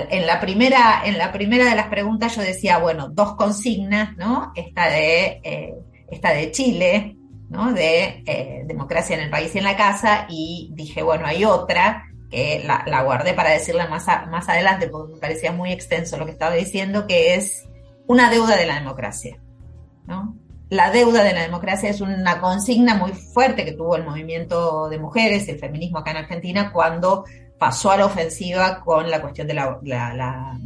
[0.09, 4.51] en, la primera, en la primera de las preguntas yo decía, bueno, dos consignas, ¿no?
[4.55, 5.75] Esta de, eh,
[6.09, 7.17] esta de Chile,
[7.49, 7.73] ¿no?
[7.73, 12.05] De eh, democracia en el país y en la casa, y dije, bueno, hay otra
[12.29, 16.31] que la, guardé para decirla más, más adelante porque me parecía muy extenso lo que
[16.31, 17.67] estaba diciendo, que es
[18.07, 19.37] una deuda de la democracia,
[20.05, 20.35] ¿no?
[20.69, 24.99] La deuda de la democracia es una consigna muy fuerte que tuvo el movimiento de
[24.99, 27.25] mujeres, el feminismo acá en Argentina, cuando
[27.57, 30.57] pasó a la ofensiva con la cuestión de la,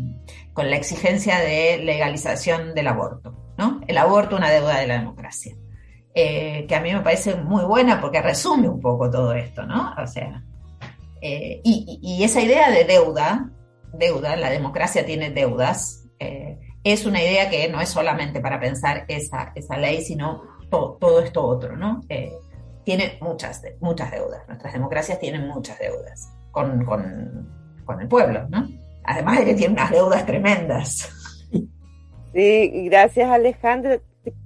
[0.54, 3.82] con la exigencia de legalización del aborto, ¿no?
[3.88, 5.56] El aborto una deuda de la democracia.
[6.14, 9.94] Eh, que a mí me parece muy buena porque resume un poco todo esto, ¿no?
[10.02, 10.42] O sea,
[11.20, 13.50] eh, y, esa idea de deuda,
[13.92, 16.05] deuda, la democracia tiene deudas,
[16.86, 21.44] es una idea que no es solamente para pensar esa, esa ley, sino todo esto
[21.44, 22.02] otro, ¿no?
[22.84, 28.68] tiene muchas, muchas deudas, nuestras democracias tienen muchas deudas con, con, el pueblo, ¿no?
[29.04, 31.12] Además de que tiene unas deudas tremendas.
[32.34, 34.00] Sí, gracias Alejandra.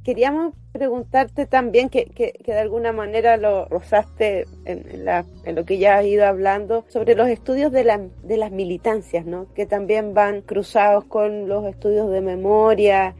[0.03, 5.77] Queríamos preguntarte también, que, que, de alguna manera lo rozaste en, la, en, lo que
[5.77, 9.51] ya has ido hablando, sobre los estudios de, la, de las militancias, ¿no?
[9.53, 13.15] que también van cruzados con los estudios de memoria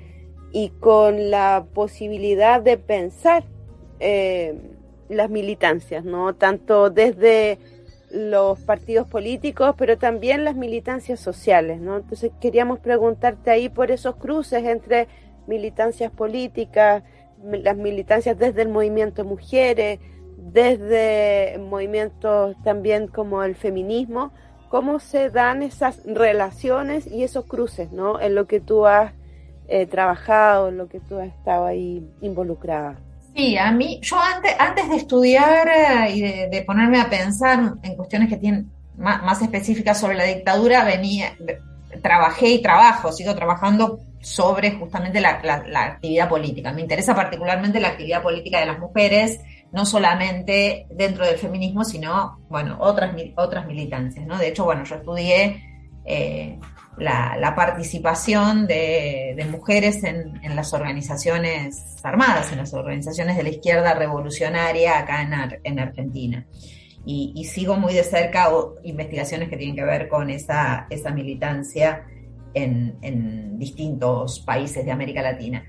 [0.52, 3.43] y con la posibilidad de pensar
[4.00, 4.56] eh,
[5.10, 6.36] las militancias, ¿no?
[6.36, 7.58] tanto desde
[8.12, 11.98] los partidos políticos, pero también las militancias sociales, ¿no?
[11.98, 15.08] Entonces queríamos preguntarte ahí por esos cruces entre
[15.49, 17.03] militancias políticas,
[17.43, 19.99] las militancias desde el movimiento mujeres,
[20.38, 24.31] desde movimientos también como el feminismo,
[24.69, 28.21] cómo se dan esas relaciones y esos cruces, ¿no?
[28.21, 29.12] En lo que tú has
[29.67, 32.97] eh, trabajado, en lo que tú has estado ahí involucrada.
[33.35, 37.95] Sí, a mí, yo antes, antes de estudiar eh, y de, ponerme a pensar en
[37.95, 41.35] cuestiones que tienen más, específicas sobre la dictadura, venía,
[42.01, 45.39] trabajé y trabajo, sigo trabajando sobre justamente la,
[45.75, 46.73] actividad política.
[46.73, 49.39] Me interesa particularmente la actividad política de las mujeres,
[49.71, 54.38] no solamente dentro del feminismo, sino, bueno, otras, otras militancias, ¿no?
[54.38, 55.63] De hecho, bueno, yo estudié
[56.05, 56.59] eh,
[56.97, 64.99] la, participación de, mujeres en, las organizaciones armadas, en las organizaciones de la izquierda revolucionaria
[64.99, 65.21] acá
[65.63, 66.45] en, Argentina.
[67.12, 68.52] Y, sigo muy de cerca
[68.84, 72.06] investigaciones que tienen que ver con esa, esa militancia
[72.54, 75.65] en, distintos países de América Latina.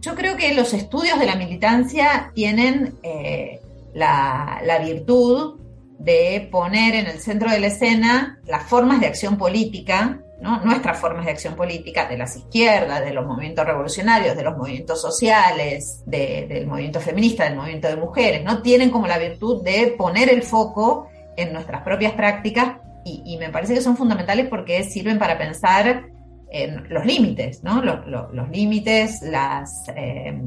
[0.00, 3.60] Yo creo que los estudios de la militancia tienen eh,
[3.92, 5.58] la, la virtud
[5.98, 11.24] de poner en el centro de la escena las formas de acción política nuestras formas
[11.24, 16.66] de acción política, de las izquierdas, de los movimientos revolucionarios, de los movimientos sociales, del
[16.66, 18.62] movimiento feminista, del movimiento de mujeres, ¿no?
[18.62, 23.74] Tienen como la virtud de poner el foco en nuestras propias prácticas y, me parece
[23.74, 26.08] que son fundamentales porque sirven para pensar
[26.50, 27.82] en los límites, ¿no?
[27.82, 29.88] Los, límites, las...
[29.96, 30.38] Eh,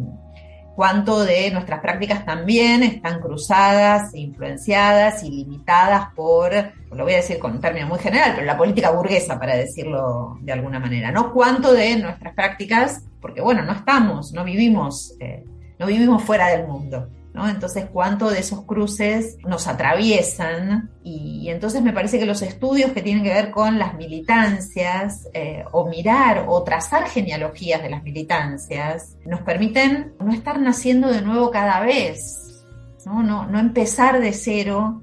[0.75, 6.53] cuánto de nuestras prácticas también están cruzadas, influenciadas y limitadas por,
[6.91, 10.38] lo voy a decir con un término muy general, pero la política burguesa, para decirlo
[10.41, 11.34] de alguna manera, ¿no?
[11.34, 15.43] Cuánto de nuestras prácticas, porque bueno, no estamos, no vivimos, eh,
[15.79, 17.10] no vivimos fuera del mundo.
[17.34, 23.02] Entonces, cuánto de esos cruces nos atraviesan y, entonces me parece que los estudios que
[23.02, 29.17] tienen que ver con las militancias eh, o mirar o trazar genealogías de las militancias
[29.26, 32.65] nos permiten no estar naciendo de nuevo cada vez,
[33.06, 35.02] no, no, empezar de cero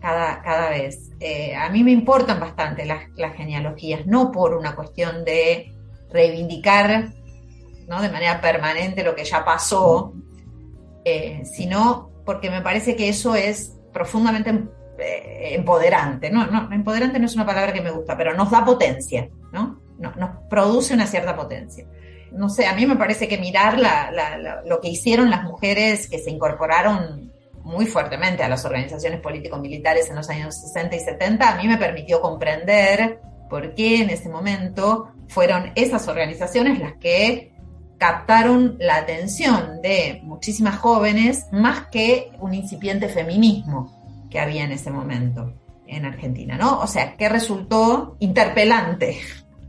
[0.00, 1.10] cada, cada vez.
[1.20, 5.72] Eh, a mí me importan bastante las, las genealogías, no por una cuestión de
[6.10, 7.12] reivindicar
[7.88, 8.02] ¿no?
[8.02, 10.14] de manera permanente lo que ya pasó,
[11.04, 14.50] eh, sino porque me parece que eso es profundamente
[14.98, 16.30] eh, empoderante.
[16.30, 16.72] ¿no?
[16.72, 19.80] Empoderante no es una palabra que me gusta, pero nos da potencia, ¿no?
[19.98, 21.86] nos produce una cierta potencia.
[22.32, 23.78] No sé, a mí me parece que mirar
[24.66, 27.32] lo que hicieron las mujeres que se incorporaron
[27.68, 31.76] muy fuertemente a las organizaciones político-militares en los años 60 y 70, a mí me
[31.76, 37.52] permitió comprender por qué en ese momento fueron esas organizaciones las que
[37.98, 44.90] captaron la atención de muchísimas jóvenes más que un incipiente feminismo que había en ese
[44.90, 45.52] momento
[45.86, 46.78] en Argentina, ¿no?
[46.78, 49.18] O sea, que resultó interpelante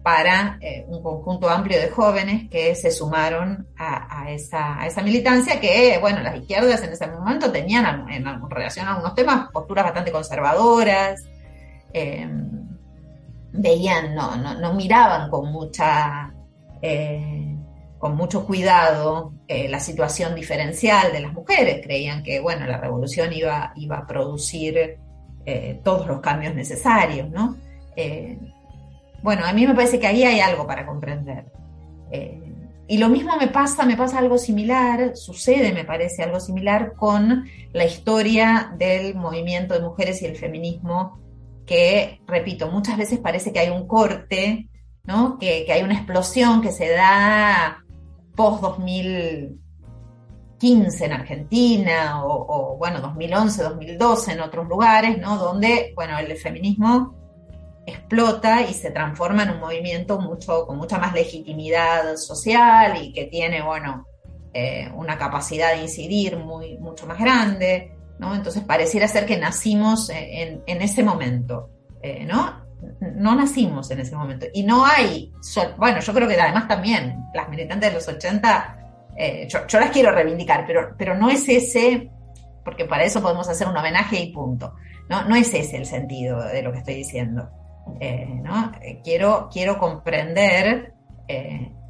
[0.04, 6.22] para eh, un conjunto amplio de jóvenes que se sumaron a, esa, militancia que, bueno,
[6.22, 11.24] las izquierdas en ese momento tenían en, relación a algunos temas posturas bastante conservadoras,
[11.94, 12.68] em,
[13.52, 16.34] veían, no, no, miraban con mucha...
[16.82, 17.49] Eh,
[18.00, 21.82] con mucho cuidado eh, la situación diferencial de las mujeres.
[21.84, 24.98] Creían que, bueno, la revolución iba, iba a producir
[25.46, 27.58] eh, todos los cambios necesarios, ¿no?
[27.98, 28.40] Eh,
[29.22, 31.46] bueno, a mí me parece que ahí hay algo para comprender.
[32.88, 37.46] y lo mismo me pasa, me pasa algo similar, sucede, me parece, algo similar con
[37.74, 41.20] la historia del movimiento de mujeres y el feminismo,
[41.68, 44.70] que, repito, muchas veces parece que hay un corte,
[45.04, 45.38] ¿no?
[45.38, 47.84] Que, que hay una explosión que se da
[48.36, 49.58] post-2015
[51.02, 55.38] en Argentina o, bueno, 2011, 2012 en otros lugares, ¿no?
[55.38, 57.16] Donde, bueno, el feminismo
[57.86, 63.26] explota y se transforma en un movimiento mucho, con mucha más legitimidad social y que
[63.26, 64.06] tiene, bueno,
[64.54, 68.36] eh, una capacidad de incidir muy, mucho más grande, ¿no?
[68.36, 71.70] Entonces pareciera ser que nacimos en, ese momento,
[72.02, 72.69] eh, ¿no?
[73.16, 74.46] No nacimos en ese momento.
[74.54, 75.32] Y no hay,
[75.78, 78.78] bueno, yo creo que además también las militantes de los 80,
[79.18, 82.10] eh, yo, las quiero reivindicar, pero, pero no es ese,
[82.64, 84.76] porque para eso podemos hacer un homenaje y punto.
[85.10, 87.50] No, no es ese el sentido de lo que estoy diciendo.
[88.00, 88.72] Eh, ¿no?
[88.82, 90.94] Eh, quiero, quiero comprender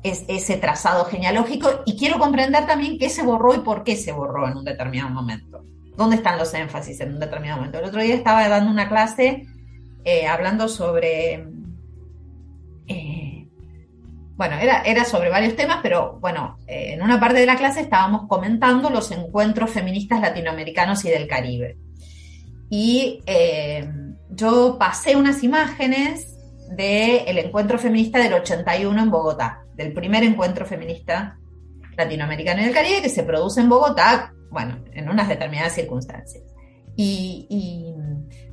[0.03, 4.47] ese trazado genealógico y quiero comprender también qué se borró y por qué se borró
[4.47, 5.63] en un determinado momento.
[5.95, 7.79] ¿Dónde están los énfasis en un determinado momento?
[7.79, 9.45] El otro día estaba dando una clase
[10.11, 11.45] eh, hablando sobre,
[12.87, 13.47] eh,
[14.35, 17.81] bueno, era, era, sobre varios temas, pero bueno, eh, en una parte de la clase
[17.81, 21.77] estábamos comentando los encuentros feministas latinoamericanos y del Caribe.
[22.71, 23.21] Y
[24.29, 26.35] yo pasé unas imágenes
[26.71, 31.37] del encuentro feminista del 81 en Bogotá, del primer encuentro feminista
[31.95, 36.43] latinoamericano y del Caribe que se produce en Bogotá, bueno, en unas determinadas circunstancias.
[36.95, 37.93] y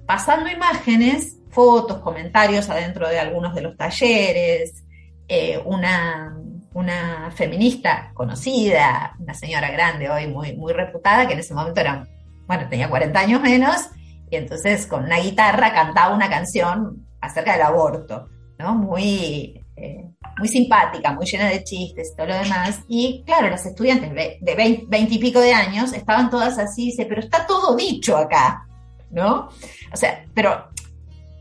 [0.07, 4.85] pasando imágenes, fotos, comentarios adentro de algunos de los talleres,
[5.27, 6.37] eh, una,
[6.75, 12.07] una, feminista conocida, una señora grande hoy muy, muy reputada, que en ese momento era,
[12.47, 13.88] bueno, tenía 40 años menos,
[14.31, 18.75] y entonces con una guitarra cantaba una canción acerca del aborto, ¿no?
[18.75, 22.83] Muy, eh, muy simpática, muy llena de chistes y todo lo demás.
[22.87, 27.23] Y claro, las estudiantes de 20, y pico de años estaban todas así, dice, pero
[27.23, 28.66] está todo dicho acá.
[29.11, 29.49] ¿no?
[29.92, 30.69] O sea, pero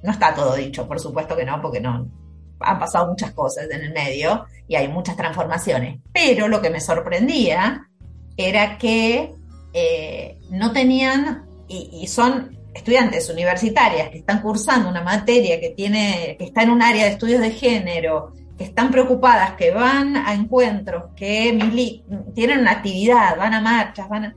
[0.06, 2.08] no está todo dicho, por supuesto que no, porque no
[2.60, 5.99] han pasado muchas cosas en el medio y hay muchas transformaciones.
[6.14, 7.89] Pero lo que me sorprendía
[8.38, 9.34] era que
[9.74, 16.45] eh, no tenían, y, son estudiantes universitarias que están cursando una materia que tiene, que
[16.45, 21.06] está en un área de estudios de género, que están preocupadas, que van a encuentros,
[21.16, 21.58] que
[22.34, 24.36] tienen una actividad, van a marchas, van a...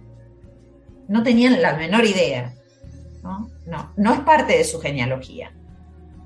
[1.08, 2.54] no tenían la menor idea
[3.22, 3.92] ¿no?
[3.96, 5.52] No, es parte de su genealogía.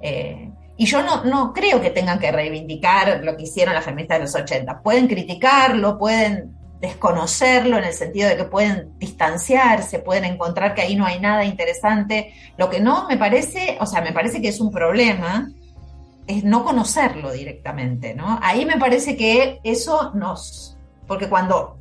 [0.03, 4.19] Eh, Y yo no, no creo que tengan que reivindicar lo que hicieron las feministas
[4.19, 4.83] de los 80.
[4.83, 10.97] Pueden criticarlo, pueden desconocerlo en el sentido de que pueden distanciarse, pueden encontrar que ahí
[10.97, 12.35] no hay nada interesante.
[12.57, 15.49] Lo que no me parece, o sea, me parece que es un problema,
[16.27, 18.39] es no conocerlo directamente, ¿no?
[18.43, 20.77] Ahí me parece que eso nos,
[21.07, 21.79] porque cuando,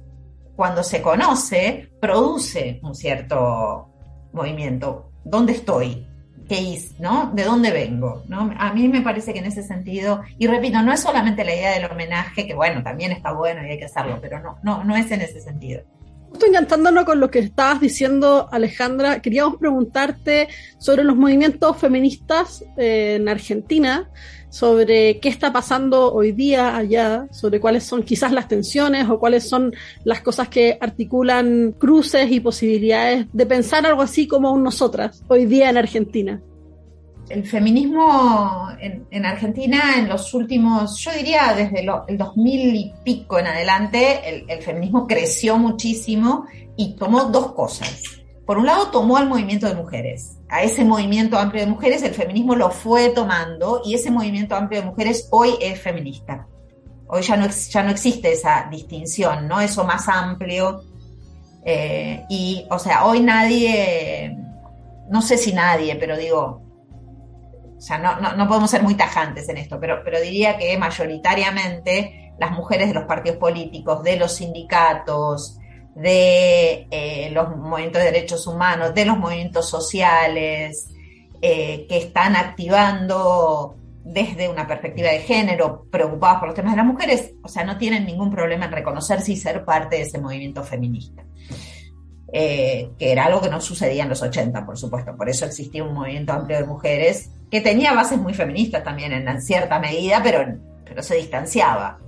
[0.55, 3.89] cuando se conoce, produce un cierto
[4.33, 5.09] movimiento.
[5.23, 6.07] ¿Dónde estoy?
[6.51, 7.31] Qué hice, ¿no?
[7.33, 8.23] ¿De dónde vengo?
[8.27, 8.53] ¿no?
[8.57, 11.71] A mí me parece que en ese sentido, y repito, no es solamente la idea
[11.71, 14.97] del homenaje, que bueno, también está bueno y hay que hacerlo, pero no, no, no
[14.97, 15.81] es en ese sentido.
[16.29, 23.15] Justo encantándonos con lo que estabas diciendo, Alejandra, queríamos preguntarte sobre los movimientos feministas eh,
[23.15, 24.09] en Argentina,
[24.51, 29.47] sobre qué está pasando hoy día allá, sobre cuáles son quizás las tensiones o cuáles
[29.47, 29.73] son
[30.03, 35.69] las cosas que articulan cruces y posibilidades de pensar algo así como nosotras hoy día
[35.69, 36.41] en Argentina.
[37.29, 41.79] El feminismo en, Argentina en los últimos, yo diría desde
[42.09, 46.45] el 2000 y pico en adelante, el, el feminismo creció muchísimo
[46.75, 48.03] y tomó dos cosas.
[48.45, 52.13] Por un lado, tomó al movimiento de mujeres a ese movimiento amplio de mujeres, el
[52.13, 56.45] feminismo lo fue tomando y ese movimiento amplio de mujeres hoy es feminista.
[57.07, 59.61] Hoy ya no, ya no existe esa distinción, ¿no?
[59.61, 60.83] Eso más amplio.
[61.63, 64.37] Eh, y, o sea, hoy nadie,
[65.09, 66.61] no sé si nadie, pero digo,
[67.77, 72.33] o sea, no, no, podemos ser muy tajantes en esto, pero, pero diría que mayoritariamente
[72.37, 75.60] las mujeres de los partidos políticos, de los sindicatos,
[75.95, 80.89] de eh, los movimientos de derechos humanos, de los movimientos sociales,
[81.41, 86.85] eh, que están activando desde una perspectiva de género, preocupados por los temas de las
[86.85, 90.63] mujeres, o sea, no tienen ningún problema en reconocerse y ser parte de ese movimiento
[90.63, 91.23] feminista.
[92.33, 95.15] Eh, que era algo que no sucedía en los 80, por supuesto.
[95.17, 99.41] Por eso existía un movimiento amplio de mujeres que tenía bases muy feministas también en
[99.41, 100.45] cierta medida, pero,
[100.85, 101.99] pero se distanciaba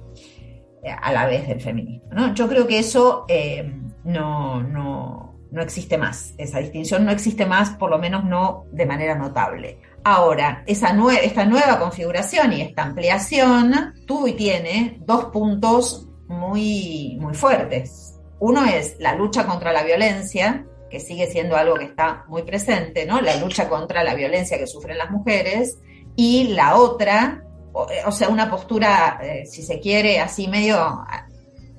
[0.91, 2.09] a la vez del feminismo.
[2.11, 2.33] ¿no?
[2.33, 3.71] Yo creo que eso eh,
[4.03, 8.85] no, no, no existe más, esa distinción no existe más, por lo menos no de
[8.85, 9.79] manera notable.
[10.03, 17.33] Ahora, esa esta nueva configuración y esta ampliación tuvo y tiene dos puntos muy, muy
[17.33, 18.19] fuertes.
[18.39, 23.05] Uno es la lucha contra la violencia, que sigue siendo algo que está muy presente,
[23.05, 23.21] ¿no?
[23.21, 25.79] La lucha contra la violencia que sufren las mujeres.
[26.15, 27.43] Y la otra
[27.89, 31.25] eh, o, sea, una postura, eh, si se quiere, así medio, ah,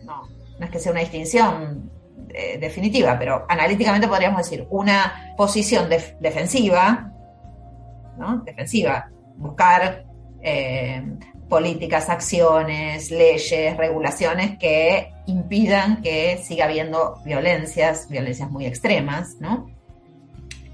[0.05, 0.22] no,
[0.59, 1.90] no es que sea una distinción
[2.30, 7.12] eh, definitiva, pero analíticamente podríamos decir una posición defensiva,
[8.18, 8.38] ¿no?
[8.38, 10.05] Defensiva, buscar
[11.49, 19.70] políticas, acciones, leyes, regulaciones que impidan que siga habiendo violencias, violencias muy extremas, ¿no?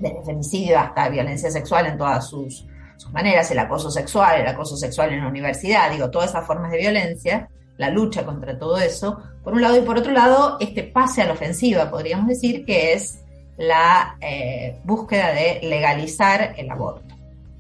[0.01, 2.67] Desde femicidio hasta violencia sexual en todas sus
[3.01, 6.71] sus maneras, el acoso sexual, el acoso sexual en la universidad, digo, todas esas formas
[6.71, 7.49] de violencia,
[7.79, 11.27] la lucha contra todo eso, por un lado, y por otro lado, este pase a
[11.27, 13.21] la ofensiva, podríamos decir, que es
[13.57, 17.15] la eh, búsqueda de legalizar el aborto.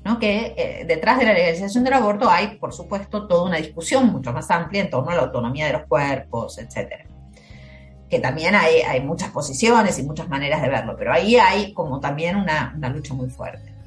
[0.04, 0.18] ¿no?
[0.18, 4.32] que eh, detrás de la legalización del aborto hay, por supuesto, toda una discusión mucho
[4.32, 7.04] más amplia en torno a la autonomía de los cuerpos, etcétera.
[8.08, 12.00] Que también hay, hay muchas posiciones y muchas maneras de verlo, pero ahí hay como
[12.00, 13.79] también una, una lucha muy fuerte.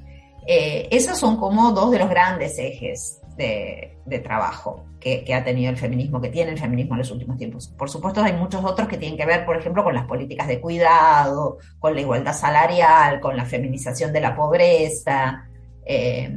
[0.47, 3.89] Eh, esos son como dos de los grandes ejes de,
[4.23, 7.67] trabajo que, ha tenido el feminismo, que tiene el feminismo en los últimos tiempos.
[7.77, 10.61] Por supuesto, hay muchos otros que tienen que ver, por ejemplo, con las políticas de
[10.61, 15.49] cuidado, con la igualdad salarial, con la feminización de la pobreza.
[15.85, 16.31] Eh,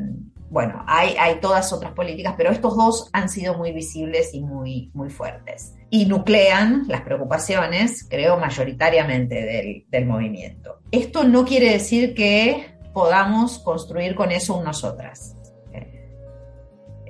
[0.49, 5.11] bueno, hay, todas otras políticas, pero estos dos han sido muy visibles y muy, muy
[5.11, 5.75] fuertes.
[5.91, 10.81] Y nuclean las preocupaciones, creo, mayoritariamente del movimiento.
[10.93, 15.37] Esto no quiere decir que podamos construir con eso nosotras.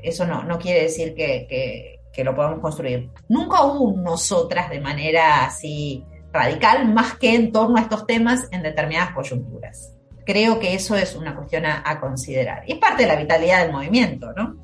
[0.02, 3.12] Eso no, no quiere decir que, lo podamos construir.
[3.28, 8.64] Nunca hubo nosotras de manera así radical, más que en torno a estos temas en
[8.64, 9.94] determinadas coyunturas.
[10.24, 12.64] Creo que eso es una cuestión a, considerar.
[12.66, 14.56] Y es parte de la vitalidad del movimiento, ¿no?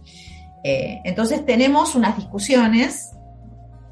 [0.64, 3.12] Eh, entonces tenemos unas discusiones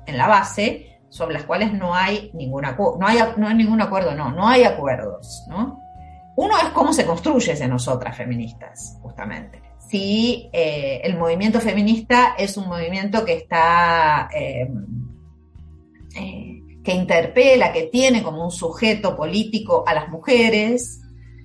[0.06, 2.32] en la base sobre las cuales no hay
[2.64, 5.89] acuerdo, no hay, no hay ningún acuerdo, no, no hay acuerdos, ¿no?
[6.36, 9.62] Uno es cómo se construye ese nosotras feministas, justamente.
[9.88, 14.70] Si eh, el movimiento feminista es un movimiento que está, eh,
[16.14, 21.00] eh, que interpela, que tiene como un sujeto político a las mujeres,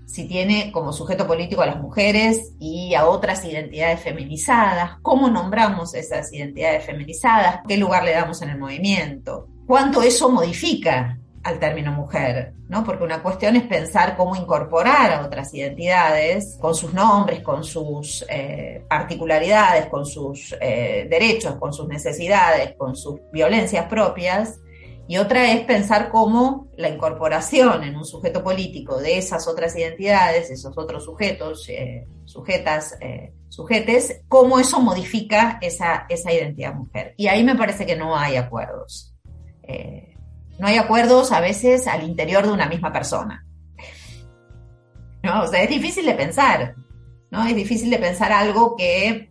[0.06, 5.96] si tiene como sujeto político a las mujeres y a otras identidades feminizadas, cómo nombramos
[5.96, 11.92] esas identidades feminizadas, qué lugar le damos en el movimiento, cuánto eso modifica al término
[11.92, 12.84] mujer, ¿no?
[12.84, 18.26] Porque una cuestión es pensar cómo incorporar a otras identidades con sus nombres, con sus
[18.28, 24.60] eh, particularidades, con sus eh, derechos, con sus necesidades, con sus violencias propias,
[25.08, 30.50] y otra es pensar cómo la incorporación en un sujeto político de esas otras identidades,
[30.50, 37.14] esos otros sujetos, eh, sujetas, eh, sujetes, cómo eso modifica esa, esa identidad mujer.
[37.18, 39.12] Y ahí me parece que no hay acuerdos.
[40.60, 43.46] No hay acuerdos a veces al interior de una misma persona.
[45.24, 45.44] ¿No?
[45.44, 46.76] O sea, es difícil de pensar,
[47.32, 47.46] ¿no?
[47.46, 49.30] Es difícil de pensar algo que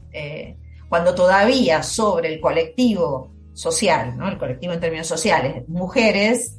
[0.88, 4.28] cuando todavía sobre el colectivo social, ¿no?
[4.28, 6.58] el colectivo en términos sociales, mujeres,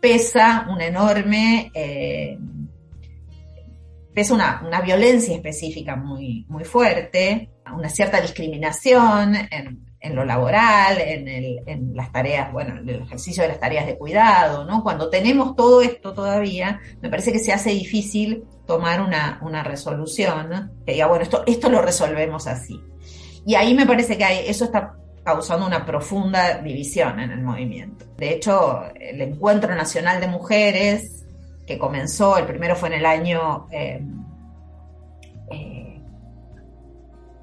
[0.00, 2.38] pesa una enorme, eh,
[4.14, 11.00] pesa una, una, violencia específica muy, muy fuerte, una cierta discriminación en, en lo laboral,
[11.00, 14.82] en, el, en, las tareas, bueno, en el ejercicio de las tareas de cuidado, ¿no?
[14.82, 20.72] Cuando tenemos todo esto todavía, me parece que se hace difícil tomar una, una resolución
[20.84, 22.80] que diga, bueno, esto, esto lo resolvemos así.
[23.46, 28.06] Y ahí me parece que eso está causando una profunda división en el movimiento.
[28.16, 31.24] De hecho, el Encuentro Nacional de Mujeres,
[31.66, 33.68] que comenzó, el primero fue en el año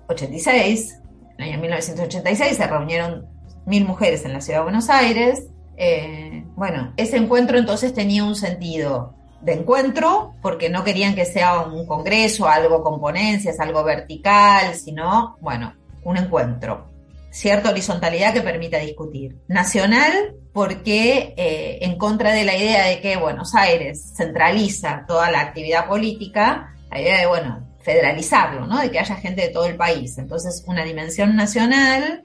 [0.07, 0.98] 86, eh, eh, en
[1.39, 3.27] el año 1986, se reunieron
[3.65, 5.47] mil mujeres en la ciudad de Buenos Aires.
[5.77, 11.61] Eh, bueno, ese encuentro entonces tenía un sentido de encuentro, porque no querían que sea
[11.61, 15.73] un congreso, algo con ponencias, algo vertical, sino, bueno,
[16.03, 16.89] un encuentro
[17.31, 19.37] cierta horizontalidad que permita discutir.
[19.47, 25.41] Nacional, porque eh, en contra de la idea de que Buenos Aires centraliza toda la
[25.41, 28.79] actividad política, la idea de, bueno, federalizarlo, ¿no?
[28.79, 30.19] De que haya gente de todo el país.
[30.19, 32.21] Entonces, una dimensión nacional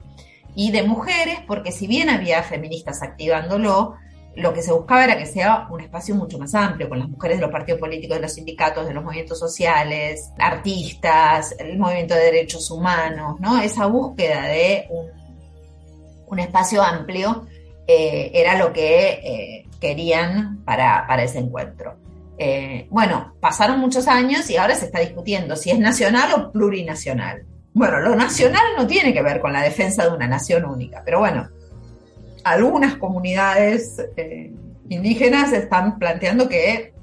[0.53, 3.95] y de mujeres, porque si bien había feministas activándolo,
[4.35, 7.37] lo que se buscaba era que sea un espacio mucho más amplio, con las mujeres
[7.37, 12.25] de los partidos políticos, de los sindicatos, de los movimientos sociales, artistas, el movimiento de
[12.25, 13.59] derechos humanos, ¿no?
[13.59, 14.87] Esa búsqueda de
[16.27, 17.47] un, espacio amplio
[17.87, 21.95] eh, era lo que eh, querían para, ese encuentro.
[22.37, 27.45] Eh, bueno, pasaron muchos años y ahora se está discutiendo si es nacional o plurinacional.
[27.73, 31.19] Bueno, lo nacional no tiene que ver con la defensa de una nación única, pero
[31.19, 31.49] bueno,
[32.43, 34.53] algunas comunidades eh,
[34.89, 36.93] indígenas están planteando que,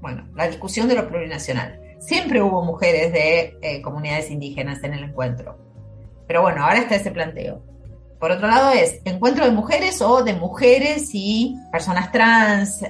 [0.00, 1.80] bueno, la discusión de lo plurinacional.
[1.98, 5.58] Siempre hubo mujeres de eh, comunidades indígenas en el encuentro.
[6.26, 7.62] Pero bueno, ahora está ese planteo.
[8.20, 12.82] Por otro lado es encuentro de mujeres o de mujeres y personas trans,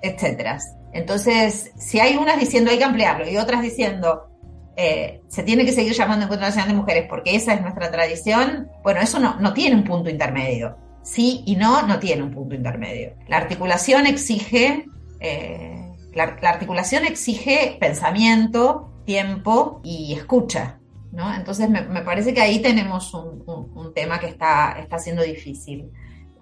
[0.00, 0.58] etcétera.
[0.96, 4.30] Entonces, si hay unas diciendo hay que ampliarlo y otras diciendo
[4.76, 9.00] se tiene que seguir llamando Encuentro Nacional de Mujeres porque esa es nuestra tradición, bueno,
[9.00, 10.76] eso no, no tiene un punto intermedio
[11.06, 13.14] sí y no no tiene un punto intermedio.
[13.28, 14.86] La articulación exige,
[15.20, 20.80] eh, la, articulación exige pensamiento, tiempo y escucha.
[21.12, 21.32] ¿no?
[21.32, 25.90] Entonces me, parece que ahí tenemos un, tema que está, está siendo difícil.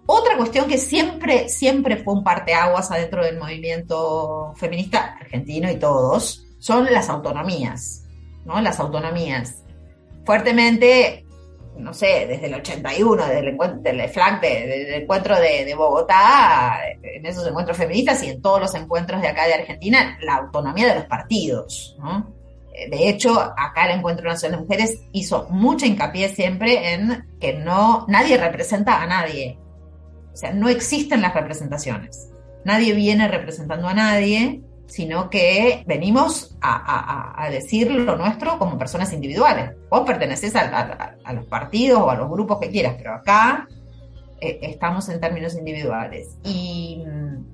[0.06, 6.46] Otra cuestión que siempre, siempre fue un parteaguas adentro del movimiento feminista argentino y todos,
[6.58, 8.04] son las autonomías,
[8.44, 8.60] ¿no?
[8.60, 9.62] Las autonomías.
[10.24, 11.24] Fuertemente
[11.76, 17.26] no sé, desde el 81, desde el encuentro, del FLAC, del encuentro de, Bogotá, en
[17.26, 20.94] esos encuentros feministas y en todos los encuentros de acá de Argentina, la autonomía de
[20.96, 22.32] los partidos, ¿no?
[22.90, 28.04] De hecho, acá el Encuentro Nacional de Mujeres hizo mucha hincapié siempre en que no,
[28.08, 29.60] nadie representa a nadie.
[30.34, 32.30] O sea, no existen las representaciones.
[32.64, 39.72] Nadie viene representando a nadie sino que venimos a, decir lo nuestro como personas individuales.
[39.90, 43.66] Vos perteneces a, los partidos o a los grupos que quieras, pero acá
[44.40, 46.36] eh, estamos en términos individuales.
[46.44, 47.44] Y mm,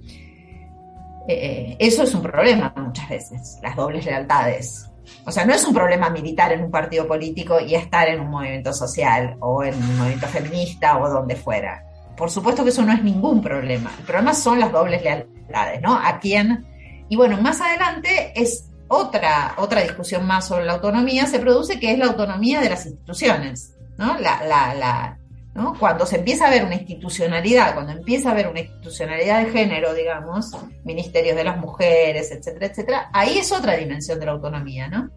[1.28, 4.90] eh, eso es un problema muchas veces, las dobles lealtades.
[5.24, 8.30] O sea, no es un problema militar en un partido político y estar en un
[8.30, 11.84] movimiento social o en un movimiento feminista o donde fuera.
[12.20, 13.90] Por supuesto que eso no es ningún problema.
[13.98, 15.98] El problema son las dobles lealtades, ¿no?
[15.98, 16.64] A quién
[17.10, 21.92] y bueno, más adelante es otra, otra discusión más sobre la autonomía, se produce que
[21.92, 24.16] es la autonomía de las instituciones, ¿no?
[24.20, 25.18] La, la, la,
[25.52, 25.76] ¿no?
[25.76, 29.92] Cuando se empieza a ver una institucionalidad, cuando empieza a haber una institucionalidad de género,
[29.92, 35.10] digamos, ministerios de las mujeres, etcétera, etcétera, ahí es otra dimensión de la autonomía, ¿no?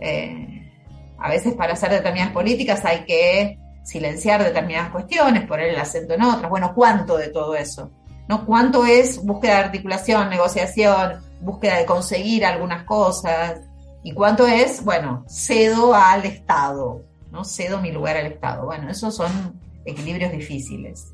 [0.00, 0.70] Eh,
[1.18, 3.58] a veces para hacer determinadas políticas hay que
[3.90, 6.48] silenciar determinadas cuestiones, poner el acento en otras.
[6.48, 7.90] Bueno, ¿cuánto de todo eso?
[8.28, 8.46] ¿no?
[8.46, 13.60] ¿Cuánto es búsqueda de articulación, negociación, búsqueda de conseguir algunas cosas?
[14.04, 17.44] ¿Y cuánto es, bueno, cedo al Estado, ¿no?
[17.44, 18.66] Cedo mi lugar al Estado.
[18.66, 21.12] Bueno, esos son equilibrios difíciles.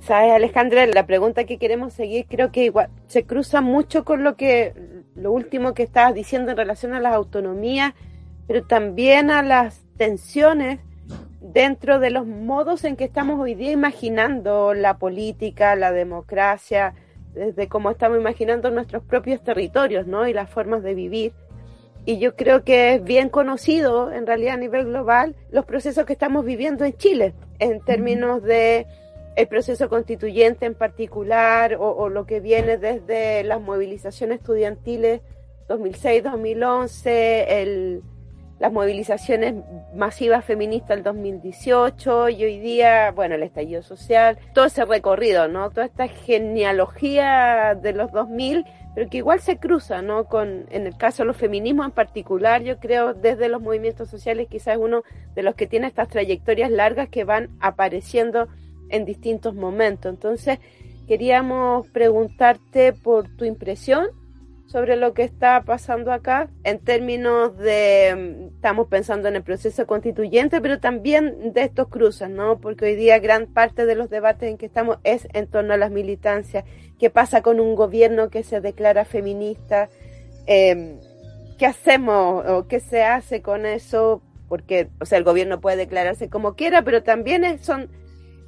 [0.00, 4.36] Sabes, Alejandra, la pregunta que queremos seguir creo que igual se cruza mucho con lo
[4.36, 4.72] que
[5.14, 7.92] lo último que estabas diciendo en relación a las autonomías,
[8.46, 10.80] pero también a las tensiones
[11.52, 16.94] dentro de los modos en que estamos hoy día imaginando la política, la democracia,
[17.34, 20.26] desde cómo estamos imaginando nuestros propios territorios, ¿no?
[20.26, 21.32] Y las formas de vivir.
[22.06, 26.14] Y yo creo que es bien conocido, en realidad a nivel global, los procesos que
[26.14, 28.86] estamos viviendo en Chile, en términos de
[29.36, 35.20] el proceso constituyente en particular o, lo que viene desde las movilizaciones estudiantiles
[35.68, 38.00] 2006-2011,
[38.58, 39.54] las movilizaciones
[39.94, 45.70] masivas feministas del 2018 y hoy día, bueno, el estallido social, todo ese recorrido, ¿no?
[45.70, 50.26] Toda esta genealogía de los 2000, pero que igual se cruza, ¿no?
[50.26, 54.46] Con, en el caso de los feminismos en particular, yo creo desde los movimientos sociales
[54.48, 55.02] quizás uno
[55.34, 58.48] de los que tiene estas trayectorias largas que van apareciendo
[58.88, 60.12] en distintos momentos.
[60.12, 60.60] Entonces,
[61.08, 64.06] queríamos preguntarte por tu impresión
[64.66, 70.60] sobre lo que está pasando acá en términos de, estamos pensando en el proceso constituyente,
[70.60, 72.58] pero también de estos cruces, ¿no?
[72.58, 75.76] Porque hoy día gran parte de los debates en que estamos es en torno a
[75.76, 76.64] las militancias.
[76.98, 79.88] ¿Qué pasa con un gobierno que se declara feminista?
[80.46, 80.98] Em,
[81.58, 84.22] ¿Qué hacemos o qué se hace con eso?
[84.48, 87.90] Porque, o sea, el gobierno puede declararse como quiera, pero también son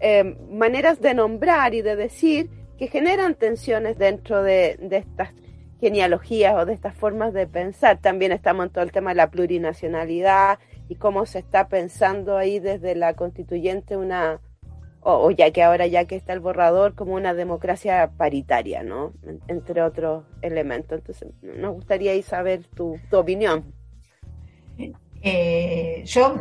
[0.00, 5.30] eh, maneras de nombrar y de decir que generan tensiones dentro de, estas
[5.80, 7.98] genealogías o de estas formas de pensar.
[7.98, 10.58] También estamos en todo el tema de la plurinacionalidad
[10.88, 14.40] y cómo se está pensando ahí desde la constituyente una,
[15.00, 19.12] o, ya que ahora ya que está el borrador, como una democracia paritaria, ¿no?
[19.48, 20.98] entre otros elementos.
[20.98, 23.72] Entonces, nos gustaría saber tu, tu opinión.
[25.22, 26.36] Eh, yo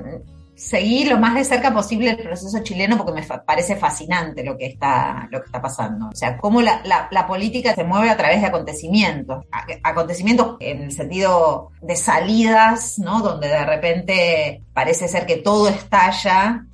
[0.55, 4.67] seguí lo más de cerca posible el proceso chileno porque me parece fascinante lo que
[4.67, 6.07] está, lo que está pasando.
[6.07, 9.45] O sea, cómo la, política se mueve a través de acontecimientos.
[9.83, 13.21] Acontecimientos en el sentido de salidas, ¿no?
[13.21, 16.65] Donde de repente parece ser que todo estalla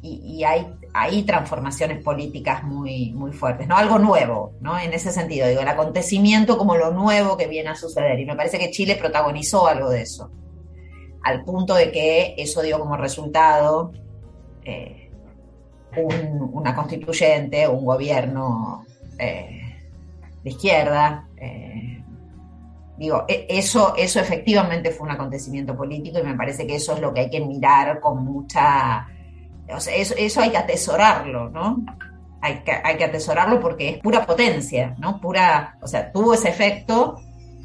[0.00, 3.76] y, y hay, hay transformaciones políticas muy, muy fuertes, ¿no?
[3.76, 4.78] Algo nuevo, ¿no?
[4.78, 8.18] En ese sentido, digo, el acontecimiento como lo nuevo que viene a suceder.
[8.18, 10.30] Y me parece que Chile protagonizó algo de eso
[11.26, 13.90] al punto de que eso dio como resultado
[14.64, 15.10] eh,
[15.96, 18.84] una constituyente, un gobierno
[19.18, 19.76] eh,
[20.44, 21.26] de izquierda.
[21.36, 22.00] Eh,
[22.96, 27.00] digo, e, eso, eso efectivamente fue un acontecimiento político y me parece que eso es
[27.00, 29.08] lo que hay que mirar con mucha...
[29.68, 31.84] O sea, eso, hay que atesorarlo, ¿no?
[32.40, 35.20] Hay que, hay que atesorarlo porque es pura potencia, ¿no?
[35.20, 37.16] Pura, o sea, tuvo ese efecto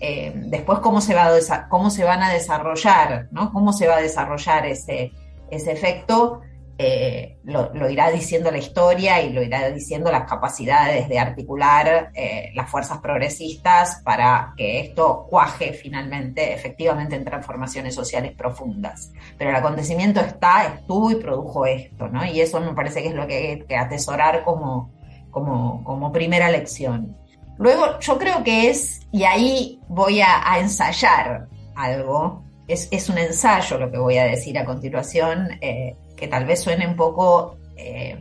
[0.02, 1.30] eh, después cómo se, va
[1.70, 3.54] cómo se van a desarrollar, ¿no?
[3.54, 5.12] Cómo se va a desarrollar ese,
[5.52, 6.42] ese efecto,
[6.84, 12.50] eh, lo, irá diciendo la historia y lo irá diciendo las capacidades de articular eh,
[12.56, 19.12] las fuerzas progresistas para que esto cuaje finalmente, efectivamente, en transformaciones sociales profundas.
[19.38, 22.26] Pero el acontecimiento está, estuvo y produjo esto, ¿no?
[22.26, 24.92] Y eso me parece que es lo que hay que atesorar como,
[25.30, 27.21] como, como primera lección.
[27.62, 33.92] Luego, yo creo que es, y ahí voy a, ensayar algo, es, un ensayo lo
[33.92, 38.18] que voy a decir a continuación, eh, que tal vez suene un poco, eh,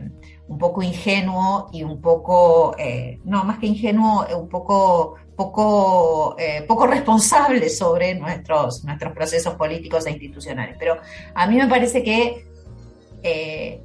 [0.47, 6.35] un poco ingenuo y un poco, eh, no, más que ingenuo, un poco, poco,
[6.67, 10.75] poco responsable sobre nuestros, nuestros procesos políticos e institucionales.
[10.77, 10.97] Pero
[11.33, 12.45] a mí me parece que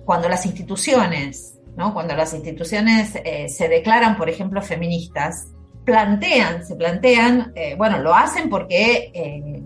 [0.05, 1.56] cuando las instituciones
[1.93, 5.49] cuando las instituciones eh, se declaran, por ejemplo, feministas,
[5.85, 9.63] plantean, se plantean, eh, bueno, lo hacen porque, eh,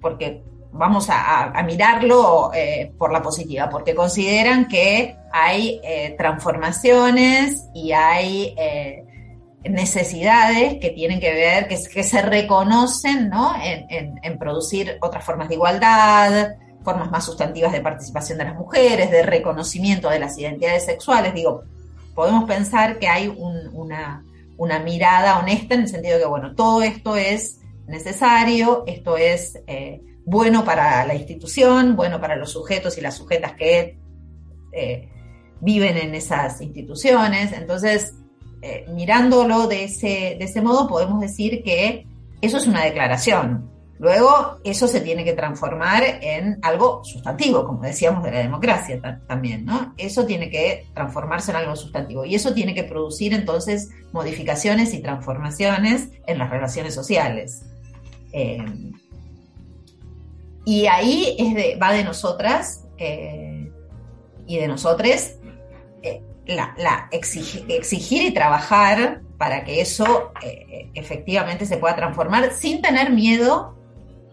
[0.00, 2.52] porque vamos a, mirarlo
[2.98, 5.80] por la positiva, porque consideran que hay
[6.18, 8.54] transformaciones y hay
[9.64, 13.30] necesidades que tienen que ver, que, se reconocen
[14.22, 16.56] en producir otras formas de igualdad,
[16.86, 21.34] formas más sustantivas de participación de las mujeres, de reconocimiento de las identidades sexuales.
[21.34, 21.64] Digo,
[22.14, 24.22] podemos pensar que hay una,
[24.84, 30.00] mirada honesta en el sentido de que, bueno, todo esto es necesario, esto es eh,
[30.24, 33.98] bueno para la institución, bueno para los sujetos y las sujetas que
[34.70, 35.08] eh,
[35.60, 37.52] viven en esas instituciones.
[37.52, 38.14] Entonces,
[38.62, 42.06] eh, mirándolo de ese, de ese modo, podemos decir que
[42.40, 48.22] eso es una declaración, Luego, eso se tiene que transformar en algo sustantivo, como decíamos
[48.24, 49.94] de la democracia también, ¿no?
[49.96, 55.00] Eso tiene que transformarse en algo sustantivo y eso tiene que producir entonces modificaciones y
[55.00, 57.62] transformaciones en las relaciones sociales.
[58.32, 58.64] Eh,
[60.66, 63.70] y ahí va de nosotras eh,
[64.48, 65.38] y de nosotres
[66.02, 66.22] eh,
[67.12, 73.75] exigir, y trabajar para que eso eh, efectivamente se pueda transformar sin tener miedo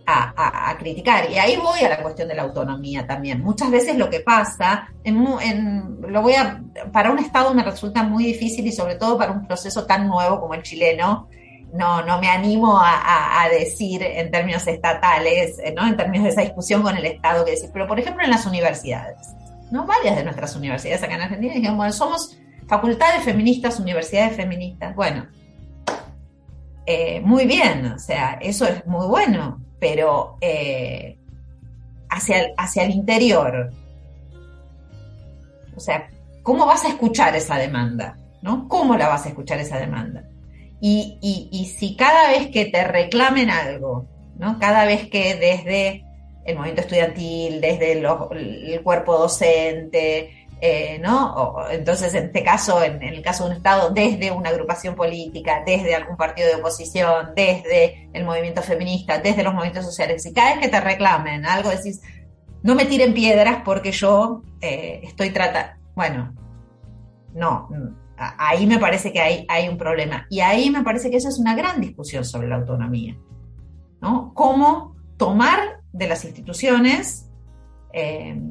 [0.05, 1.29] a, criticar.
[1.29, 3.41] Y ahí voy a la cuestión de la autonomía también.
[3.41, 8.25] Muchas veces lo que pasa, en, lo voy a, para un Estado me resulta muy
[8.25, 11.27] difícil y sobre todo para un proceso tan nuevo como el chileno,
[11.73, 15.87] no, no me animo a, decir en términos estatales, ¿no?
[15.87, 18.45] en términos de esa discusión con el Estado que decir, pero por ejemplo en las
[18.45, 19.35] universidades,
[19.69, 19.85] ¿no?
[19.85, 22.37] varias de nuestras universidades acá en Argentina dijeron, bueno, somos
[22.67, 25.27] facultades feministas, universidades feministas, bueno,
[26.85, 31.17] eh, muy bien, o sea, eso es muy bueno, pero eh,
[32.09, 33.69] hacia, el, hacia el interior.
[35.75, 36.09] O sea,
[36.41, 38.15] ¿cómo vas a escuchar esa demanda?
[38.41, 38.69] ¿no?
[38.69, 40.23] ¿Cómo la vas a escuchar esa demanda?
[40.79, 44.05] Y, y, si cada vez que te reclamen algo,
[44.37, 44.57] ¿no?
[44.57, 46.05] cada vez que desde
[46.45, 51.57] el movimiento estudiantil, desde el cuerpo docente, eh, ¿no?
[51.69, 55.93] entonces, en este caso, en, el caso de un Estado, desde una agrupación política, desde
[55.93, 60.59] algún partido de oposición, desde el movimiento feminista, desde los movimientos sociales, y cada vez
[60.59, 62.01] que te reclamen algo, decís,
[62.61, 66.33] no me tiren piedras porque yo eh, estoy tratando, bueno,
[67.33, 67.67] no,
[68.15, 70.27] ahí me parece que hay, hay un problema.
[70.29, 73.17] Y ahí me parece que esa es una gran discusión sobre la autonomía,
[74.01, 74.31] ¿no?
[74.33, 77.29] Cómo tomar de las instituciones
[77.91, 78.41] eh,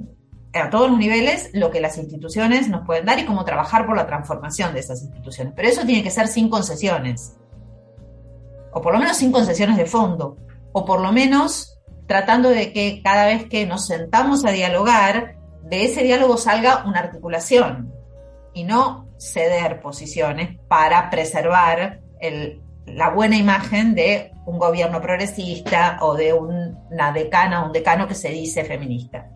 [0.61, 3.97] a todos los niveles lo que las instituciones nos pueden dar y cómo trabajar por
[3.97, 5.55] la transformación de esas instituciones.
[5.57, 7.37] Pero eso tiene que ser sin concesiones,
[8.73, 10.37] o por lo menos sin concesiones de fondo,
[10.73, 15.85] o por lo menos tratando de que cada vez que nos sentamos a dialogar, de
[15.85, 17.93] ese diálogo salga una articulación
[18.53, 22.01] y no ceder posiciones para preservar
[22.87, 28.15] la buena imagen de un gobierno progresista o de una decana o un decano que
[28.15, 29.31] se dice feminista.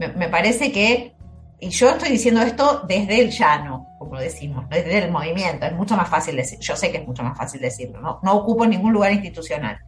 [0.00, 1.14] Me, parece que,
[1.60, 5.94] y yo estoy diciendo esto desde el llano, como decimos, desde el movimiento, es mucho
[5.94, 8.94] más fácil decir, yo sé que es mucho más fácil decirlo, no, no ocupo ningún
[8.94, 9.78] lugar institucional.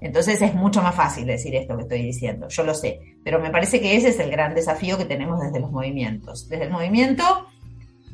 [0.00, 3.50] Entonces es mucho más fácil decir esto que estoy diciendo, yo lo sé, pero me
[3.50, 6.48] parece que ese es el gran desafío que tenemos desde los movimientos.
[6.48, 7.46] Desde el movimiento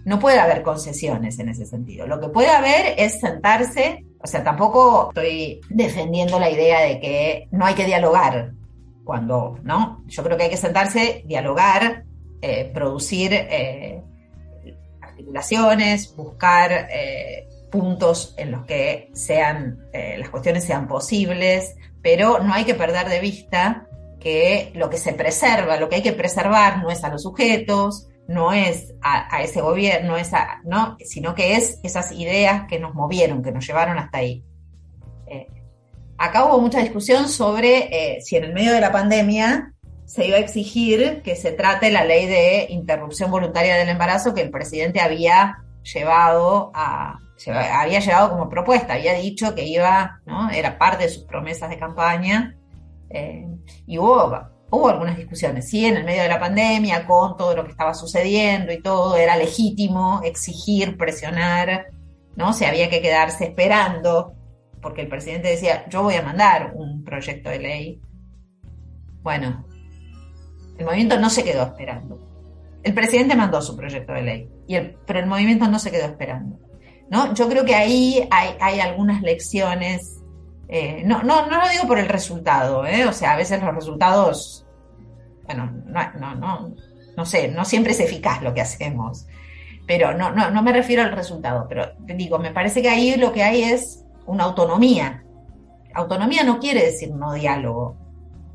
[0.04, 2.06] no puede haber concesiones en ese sentido.
[2.06, 7.48] Lo que puede haber es sentarse, o sea, tampoco estoy defendiendo la idea de que
[7.52, 8.52] no hay que dialogar,
[9.08, 10.04] cuando, ¿no?
[10.06, 12.04] Yo creo que hay que sentarse, dialogar,
[12.42, 14.02] eh, producir eh,
[15.00, 22.66] articulaciones, buscar eh, puntos en los que sean, las cuestiones sean posibles, pero no hay
[22.66, 23.86] que perder de vista
[24.20, 28.08] que lo que se preserva, lo que hay que preservar no es a los sujetos,
[28.26, 30.16] no es a, ese gobierno,
[30.64, 30.98] ¿no?
[31.02, 34.44] sino que es esas ideas que nos movieron, que nos llevaron hasta ahí.
[36.18, 39.72] Acá hubo mucha discusión sobre eh, si en el medio de la pandemia
[40.04, 44.40] se iba a exigir que se trate la ley de interrupción voluntaria del embarazo que
[44.42, 50.50] el presidente había llevado a había llevado como propuesta, había dicho que iba, ¿no?
[50.50, 52.56] Era parte de sus promesas de campaña.
[53.10, 53.46] Eh,
[53.86, 54.40] y hubo,
[54.70, 57.94] hubo algunas discusiones, sí, en el medio de la pandemia, con todo lo que estaba
[57.94, 61.86] sucediendo y todo, era legítimo exigir, presionar,
[62.34, 62.52] ¿no?
[62.52, 64.34] Se había que quedarse esperando
[64.80, 68.00] porque el presidente decía, yo voy a mandar un proyecto de ley.
[69.22, 69.64] Bueno,
[70.78, 72.18] el movimiento no se quedó esperando.
[72.82, 76.58] El presidente mandó su proyecto de ley, y pero el movimiento no se quedó esperando.
[77.10, 77.34] ¿no?
[77.34, 80.22] Yo creo que ahí hay, algunas lecciones,
[80.68, 83.06] eh, no, no, no lo digo por el resultado, ¿eh?
[83.06, 84.66] o sea, a veces los resultados,
[85.44, 86.74] bueno, no, no, no,
[87.16, 89.26] no sé, no siempre es eficaz lo que hacemos,
[89.86, 93.32] pero no, no, no me refiero al resultado, pero digo, me parece que ahí lo
[93.32, 95.24] que hay es una autonomía.
[95.94, 97.96] Autonomía no quiere decir no diálogo,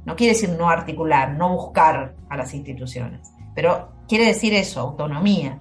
[0.06, 5.60] no quiere decir no articular, no buscar a las instituciones, pero quiere decir eso, autonomía,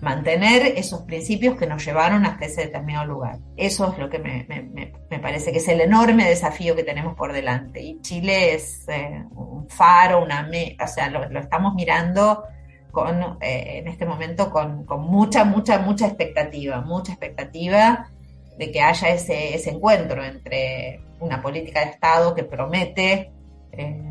[0.00, 3.38] mantener esos principios que nos llevaron hasta ese determinado lugar.
[3.56, 7.80] Eso es lo que me, parece que es el enorme desafío que tenemos por delante.
[7.80, 10.46] Y Chile es eh, un faro, una
[10.82, 12.44] o sea, lo, estamos mirando
[12.90, 18.10] con, eh, en este momento con, con, mucha, mucha, mucha expectativa, mucha expectativa
[18.58, 23.32] de que haya ese, ese encuentro entre una política de Estado que promete
[23.72, 24.04] eh.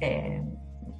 [0.00, 0.42] Eh,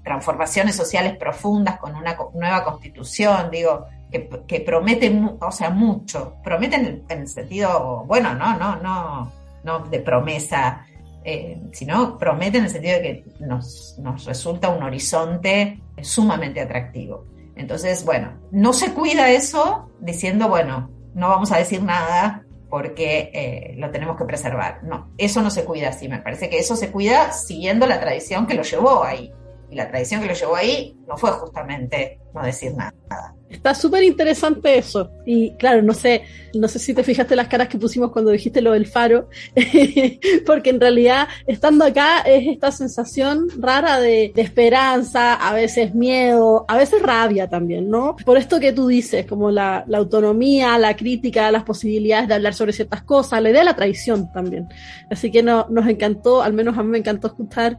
[0.02, 6.76] transformaciones sociales profundas con una nueva constitución, digo, que, que promete, o sea, mucho, promete
[6.76, 9.32] en el, sentido, bueno, no, no, no,
[9.62, 10.84] no de promesa,
[11.22, 17.26] eh, sino promete en el sentido de que nos, nos resulta un horizonte sumamente atractivo.
[17.54, 23.74] Entonces, bueno, no se cuida eso diciendo, bueno, no vamos a decir nada porque eh,
[23.76, 24.82] lo tenemos que preservar.
[24.84, 26.08] No, eso no se cuida así.
[26.08, 29.32] Me parece que eso se cuida siguiendo la tradición que lo llevó ahí.
[29.70, 33.34] Y la tradición que lo llevó ahí no fue justamente no decir nada.
[33.50, 35.10] Está súper interesante eso.
[35.26, 36.22] Y claro, no sé,
[36.54, 39.28] no sé si te fijaste las caras que pusimos cuando dijiste lo del faro,
[40.46, 46.64] porque en realidad estando acá es esta sensación rara de, de, esperanza, a veces miedo,
[46.68, 48.14] a veces rabia también, ¿no?
[48.24, 52.72] Por esto que tú dices, como la, autonomía, la crítica, las posibilidades de hablar sobre
[52.72, 54.68] ciertas cosas, la idea de la traición también.
[55.10, 57.78] Así que no, nos encantó, al menos a mí me encantó escuchar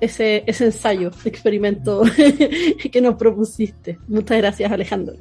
[0.00, 2.02] ese, ese ensayo, experimento
[2.92, 3.98] que nos propusiste.
[4.08, 5.16] Muchas gracias, Alejandra.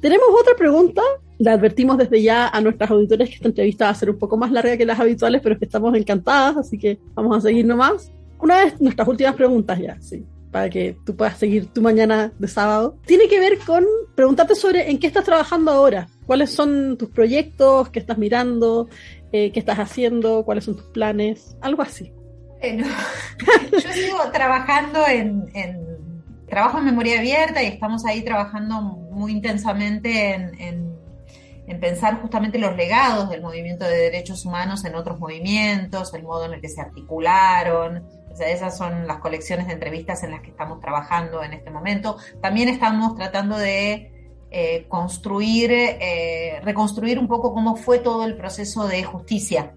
[0.00, 1.02] Tenemos otra pregunta.
[1.38, 4.36] La advertimos desde ya a nuestras auditores que esta entrevista va a ser un poco
[4.36, 8.12] más larga que las habituales, pero que estamos encantadas, así que vamos a seguir nomás.
[8.38, 12.48] Una de nuestras últimas preguntas ya, sí, para que tú puedas seguir tu mañana de
[12.48, 12.96] sábado.
[13.06, 13.84] Tiene que ver con
[14.14, 18.88] preguntarte sobre en qué estás trabajando ahora, cuáles son tus proyectos, qué estás mirando,
[19.32, 22.12] eh, qué estás haciendo, cuáles son tus planes, algo así.
[23.72, 25.50] Yo sigo trabajando en,
[26.48, 30.98] trabajo en memoria abierta y estamos ahí trabajando muy intensamente en, en,
[31.66, 36.46] en, pensar justamente los legados del movimiento de derechos humanos en otros movimientos, el modo
[36.46, 38.04] en el que se articularon.
[38.30, 41.70] O sea, esas son las colecciones de entrevistas en las que estamos trabajando en este
[41.70, 42.16] momento.
[42.42, 48.86] También estamos tratando de eh, construir, eh, reconstruir un poco cómo fue todo el proceso
[48.86, 49.72] de justicia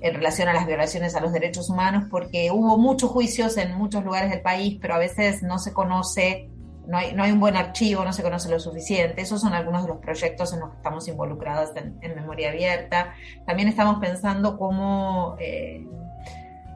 [0.00, 4.04] en relación a las violaciones a los derechos humanos, porque hubo muchos juicios en muchos
[4.04, 6.48] lugares del país, pero a veces no se conoce,
[6.86, 9.20] no hay, no hay un buen archivo, no se conoce lo suficiente.
[9.20, 13.14] Esos son algunos de los proyectos en los que estamos involucrados en, memoria abierta.
[13.44, 15.84] También estamos pensando cómo, eh,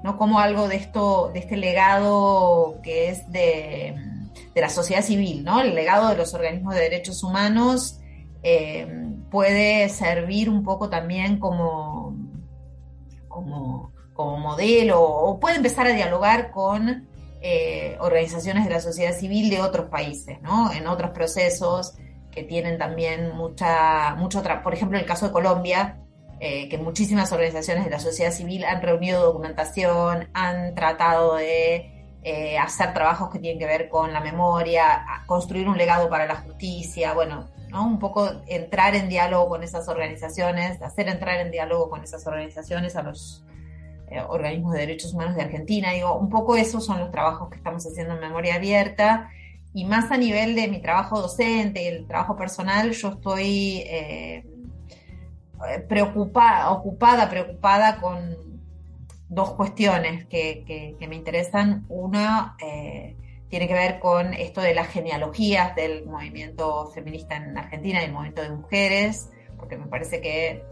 [0.03, 0.18] ¿no?
[0.18, 3.95] cómo algo de esto, de este legado que es de,
[4.53, 5.61] de, la sociedad civil, ¿no?
[5.61, 8.01] el legado de los organismos de derechos humanos,
[8.43, 8.87] eh,
[9.31, 12.02] puede servir un poco también como
[13.33, 17.09] como, como modelo o puede empezar a dialogar con
[17.41, 20.70] eh, organizaciones de la sociedad civil de otros países, ¿no?
[20.72, 21.95] En otros procesos
[22.30, 25.99] que tienen también mucha, mucho, por ejemplo, el caso de Colombia,
[26.39, 32.59] eh, que muchísimas organizaciones de la sociedad civil han reunido documentación, han tratado de eh,
[32.59, 37.12] hacer trabajos que tienen que ver con la memoria, construir un legado para la justicia,
[37.12, 42.27] bueno, Un poco entrar en diálogo con esas organizaciones, hacer entrar en diálogo con esas
[42.27, 43.45] organizaciones a los
[44.11, 45.93] eh, organismos de derechos humanos de Argentina.
[45.93, 49.31] Digo, un poco esos son los trabajos que estamos haciendo en memoria abierta.
[49.73, 54.45] Y más a nivel de mi trabajo docente y el trabajo personal, yo estoy eh,
[55.89, 58.37] preocupada, ocupada, preocupada con
[59.31, 61.87] dos cuestiones que, me interesan.
[61.89, 63.16] Una, eh,
[63.53, 68.13] tiene que ver con esto de las genealogías del movimiento feminista en Argentina y el
[68.13, 69.29] movimiento de mujeres,
[69.59, 70.65] porque me parece que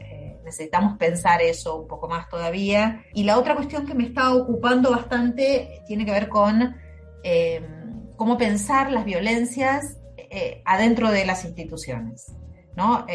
[0.00, 3.02] eh, necesitamos pensar eso un poco más todavía.
[3.14, 6.76] Y la otra cuestión que me está ocupando bastante tiene que ver con
[7.24, 7.66] eh,
[8.16, 12.34] cómo pensar las violencias eh, adentro de las instituciones.
[12.76, 13.06] ¿no?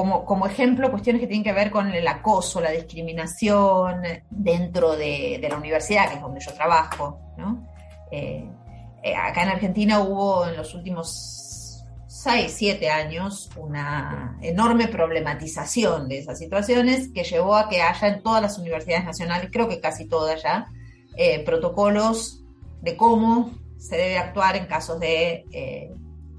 [0.00, 5.46] Como, como, ejemplo, cuestiones que tienen que ver con el acoso, la discriminación dentro de,
[5.46, 7.20] la universidad, que es donde yo trabajo.
[7.36, 7.68] ¿no?
[8.10, 8.48] Eh,
[9.02, 16.20] eh, acá en Argentina hubo en los últimos 6, 7 años una enorme problematización de
[16.20, 20.08] esas situaciones que llevó a que haya en todas las universidades nacionales, creo que casi
[20.08, 20.68] todas ya,
[21.14, 22.42] eh, protocolos
[22.80, 25.92] de cómo se debe actuar en casos de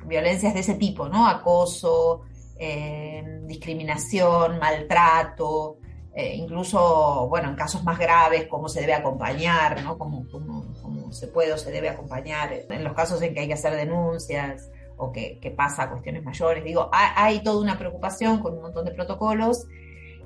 [0.08, 1.28] violencias de ese tipo, ¿no?
[1.28, 2.24] Acoso,
[2.64, 5.80] eh, discriminación, maltrato,
[6.14, 9.98] eh, incluso, bueno, en casos más graves, cómo se debe acompañar, ¿no?
[9.98, 13.56] Cómo, cómo, se puede o se debe acompañar, en los casos en que hay que
[13.56, 16.64] hacer denuncias o que, pasa a cuestiones mayores.
[16.64, 19.66] Digo, hay, toda una preocupación con un montón de protocolos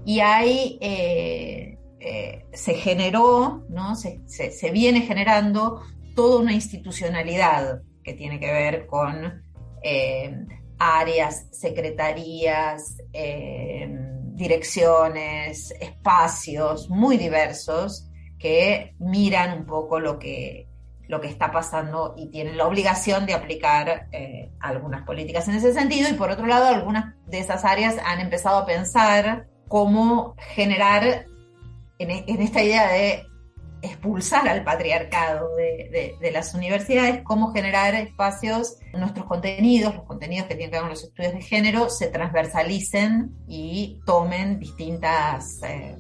[0.04, 3.96] y hay, eh, eh, se generó, ¿no?
[3.96, 5.82] Se, se, viene generando
[6.16, 9.42] toda una institucionalidad que tiene que ver con
[9.82, 10.46] eh,
[10.80, 13.88] áreas, secretarías, eh,
[14.34, 20.68] direcciones, espacios muy diversos que miran un poco lo que,
[21.08, 25.74] lo que está pasando y tienen la obligación de aplicar eh, algunas políticas en ese
[25.74, 26.10] sentido.
[26.10, 31.26] Y por otro lado, algunas de esas áreas han empezado a pensar cómo generar
[31.98, 33.26] en, en esta idea de
[33.86, 40.72] expulsar al patriarcado de, las universidades, cómo generar espacios, nuestros contenidos, los contenidos que tienen
[40.72, 45.96] que ver con los estudios de género, se transversalicen y tomen distintas, eh,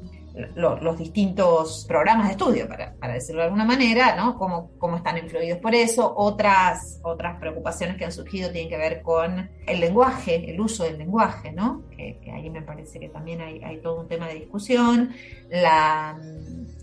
[0.56, 4.38] los distintos programas de estudio, para, decirlo de alguna manera, ¿no?
[4.38, 6.14] Cómo, cómo, están influidos por eso.
[6.16, 10.98] Otras, otras preocupaciones que han surgido tienen que ver con el lenguaje, el uso del
[10.98, 11.84] lenguaje, ¿no?
[11.96, 15.12] Que, ahí me parece que también hay, hay, todo un tema de discusión.
[15.50, 16.20] La,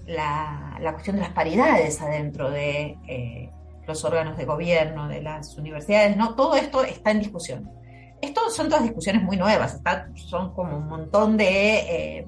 [0.07, 3.50] la, la cuestión de las paridades adentro de eh,
[3.86, 6.34] los órganos de gobierno, de las universidades, ¿no?
[6.34, 7.70] Todo esto está en discusión.
[8.22, 9.80] Esto son todas discusiones muy nuevas,
[10.14, 12.18] son como un montón de...
[12.18, 12.26] Eh,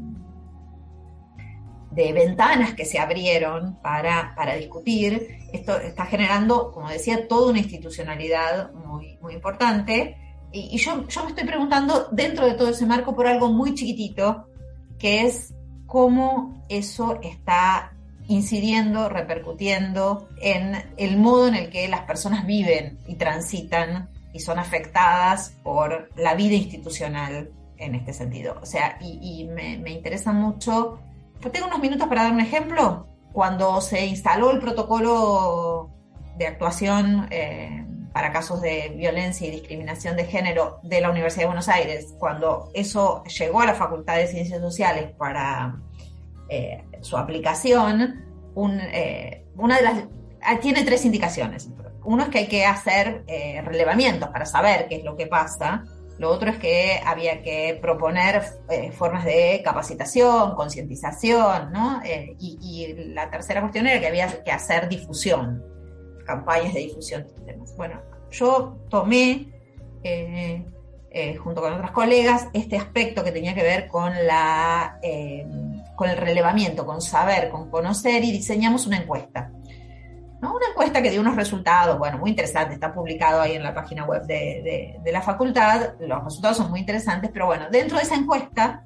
[1.95, 5.39] de ventanas que se abrieron para, discutir.
[5.53, 10.17] Esto está generando, como decía, toda una institucionalidad muy, muy importante.
[10.53, 14.49] Y, yo, yo me estoy preguntando, dentro de todo ese marco, por algo muy chiquitito,
[14.99, 15.55] que es
[15.87, 17.93] cómo eso está
[18.27, 24.59] incidiendo, repercutiendo en el modo en el que las personas viven y transitan y son
[24.59, 28.57] afectadas por la vida institucional en este sentido.
[28.63, 30.99] O sea, y, me, me interesa mucho
[31.51, 33.09] tengo unos minutos para dar un ejemplo.
[33.33, 35.91] Cuando se instaló el protocolo
[36.37, 41.47] de actuación eh, para casos de violencia y discriminación de género de la Universidad de
[41.47, 45.77] Buenos Aires, cuando eso llegó a la Facultad de Ciencias Sociales para
[46.49, 48.25] eh, su aplicación,
[48.93, 50.05] eh, una de las
[50.43, 51.69] ah, tiene tres indicaciones.
[52.05, 53.25] Uno es que hay que hacer
[53.65, 55.85] relevamientos para saber qué es lo que pasa.
[56.19, 62.01] Lo otro es que había que proponer eh, formas de capacitación, concientización, ¿no?
[62.05, 65.65] Eh, y, la tercera cuestión era que había que hacer difusión,
[66.25, 67.77] campañas de difusión de temas.
[67.77, 68.01] Bueno,
[68.31, 69.49] yo tomé,
[70.05, 70.65] eh,
[71.43, 74.99] junto con otras colegas, este aspecto que tenía que ver con, la,
[75.97, 79.51] con el relevamiento, con saber, con conocer y diseñamos una encuesta.
[80.53, 84.05] Una encuesta que dio unos resultados, bueno, muy interesantes, está publicado ahí en la página
[84.05, 88.85] web de, la facultad, los resultados son muy interesantes, pero bueno, dentro de esa encuesta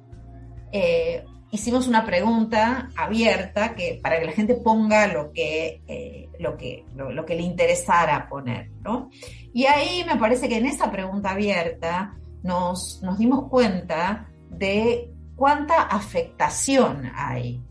[0.71, 6.57] eh, hicimos una pregunta abierta que, para que la gente ponga lo que, eh, lo
[6.57, 9.09] que, lo, que le interesara poner, ¿no?
[9.53, 15.83] Y ahí me parece que en esa pregunta abierta nos, nos dimos cuenta de cuánta
[15.83, 17.61] afectación hay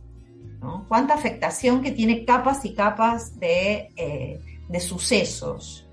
[0.89, 5.89] Cuánta afectación que tiene capas y capas eh, de, sucesos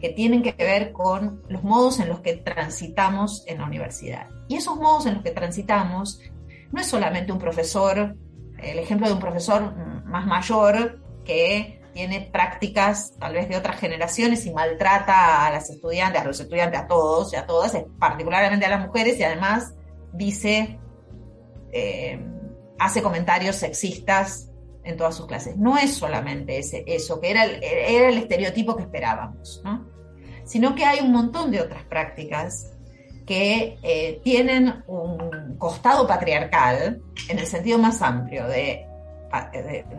[0.00, 4.28] que tienen que ver con los modos en los que transitamos en la universidad.
[4.48, 6.20] Y esos modos en los que transitamos
[6.72, 8.16] no es solamente un profesor,
[8.58, 14.44] el ejemplo de un profesor más mayor que tiene prácticas tal vez de otras generaciones
[14.46, 18.70] y maltrata a las estudiantes, a los estudiantes, a todos y a todas, particularmente a
[18.70, 19.74] las mujeres y además
[20.12, 20.78] dice
[21.72, 22.20] eh,
[22.82, 24.50] hace comentarios sexistas
[24.84, 25.56] en todas sus clases.
[25.56, 29.86] No es solamente ese, eso, que era el, estereotipo que esperábamos, ¿no?
[30.44, 32.72] sino que hay un montón de otras prácticas
[33.24, 38.84] que eh, tienen un costado patriarcal en el sentido más amplio de,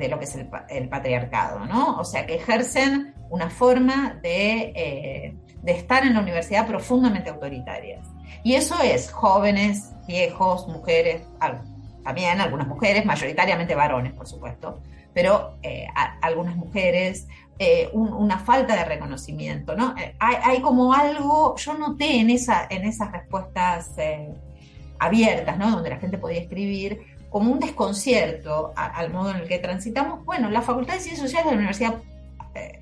[0.09, 1.97] lo que es el, patriarcado, ¿no?
[1.97, 8.05] O sea, que ejercen una forma de, eh, de estar en la universidad profundamente autoritarias.
[8.43, 11.21] Y eso es jóvenes, viejos, mujeres,
[12.03, 14.81] también algunas mujeres, mayoritariamente varones, por supuesto,
[15.13, 15.87] pero eh,
[16.21, 17.27] algunas mujeres,
[17.59, 19.95] eh, una falta de reconocimiento, ¿no?
[19.97, 23.91] Eh, hay, como algo, yo noté en, esa, en esas respuestas
[24.99, 25.71] abiertas, ¿no?
[25.71, 30.23] Donde la gente podía escribir, como un desconcierto al modo en el que transitamos.
[30.23, 31.95] Bueno, la Facultad de Ciencias Sociales de la Universidad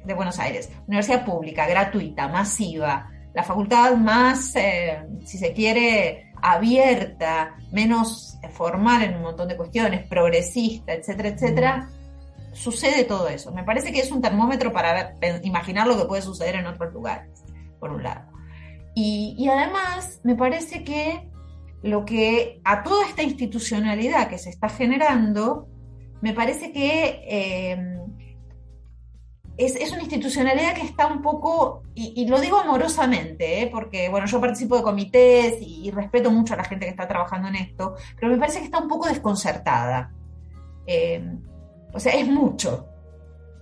[0.03, 4.53] de Buenos Aires, universidad pública, gratuita, masiva, la facultad más,
[5.24, 11.89] si se quiere, abierta, menos formal en un montón de cuestiones, progresista, etcétera, etcétera,
[12.54, 13.52] sucede todo eso.
[13.52, 17.44] Me parece que es un termómetro para imaginar lo que puede suceder en otros lugares,
[17.80, 18.32] por un lado.
[18.94, 21.30] Y, además, me parece que
[21.82, 25.68] lo que a toda esta institucionalidad que se está generando,
[26.22, 28.01] me parece que eh,
[29.66, 33.70] es, una institucionalidad que está un poco, y, lo digo amorosamente, ¿eh?
[33.72, 37.49] porque bueno, yo participo de comités y, respeto mucho a la gente que está trabajando
[37.49, 40.14] en esto, pero me parece que está un poco desconcertada.
[40.88, 41.24] Eh,
[41.93, 42.88] o sea, es mucho,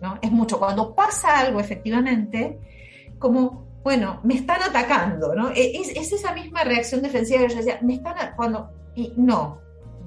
[0.02, 0.20] ¿no?
[0.22, 0.60] Es mucho.
[0.60, 2.60] Cuando pasa algo efectivamente,
[3.18, 5.50] como, bueno, me están atacando, ¿no?
[5.52, 9.60] E, es, esa misma reacción defensiva que yo decía, me están, cuando, y no,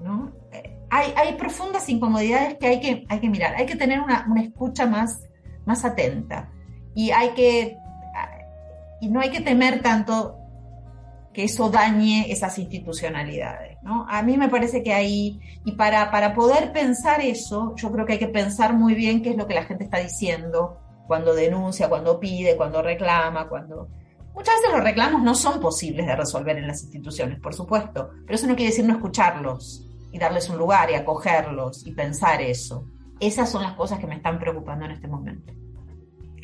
[0.03, 0.33] ¿no?
[0.53, 4.27] Eh, hay, hay, profundas incomodidades que hay que, hay que mirar, hay que tener una,
[4.31, 5.23] una escucha más
[5.65, 6.51] más atenta.
[6.95, 7.77] Y hay que,
[9.01, 10.39] y no hay que temer tanto
[11.33, 13.79] que eso dañe esas institucionalidades.
[13.83, 14.07] ¿no?
[14.09, 18.15] A mí me parece que ahí, y para, para poder pensar eso, yo creo que
[18.15, 21.89] hay que pensar muy bien qué es lo que la gente está diciendo cuando denuncia,
[21.89, 23.89] cuando pide, cuando reclama, cuando...
[24.35, 28.35] Muchas veces los reclamos no son posibles de resolver en las instituciones, por supuesto, pero
[28.35, 29.89] eso no quiere decir no escucharlos.
[30.11, 32.87] y darles un lugar y acogerlos y pensar eso.
[33.21, 35.53] Esas son las cosas que me están preocupando en este momento.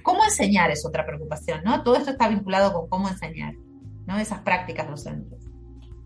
[0.02, 1.62] ¿Cómo enseñar es otra preocupación?
[1.64, 1.82] ¿no?
[1.82, 3.54] Todo esto está vinculado con cómo enseñar,
[4.06, 4.18] ¿no?
[4.18, 5.44] esas prácticas docentes.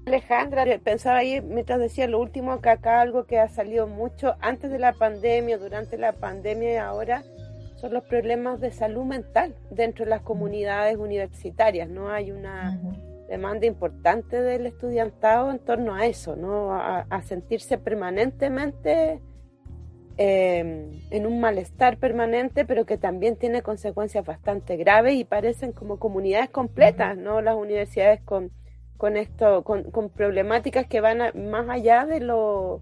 [0.07, 4.71] Alejandra, pensaba ahí mientras decía lo último, que acá algo que ha salido mucho antes
[4.71, 7.23] de la pandemia, durante la pandemia y ahora,
[7.77, 11.89] son los problemas de salud mental dentro de las comunidades universitarias.
[11.89, 12.81] No hay una
[13.29, 16.73] demanda importante del estudiantado en torno a eso, ¿no?
[16.75, 19.21] a, sentirse permanentemente
[20.23, 25.99] em, en un malestar permanente, pero que también tiene consecuencias bastante graves y parecen como
[25.99, 27.41] comunidades completas, ¿no?
[27.41, 28.51] Las universidades con
[29.03, 31.19] con esto, con, problemáticas que van
[31.51, 32.81] más allá de lo,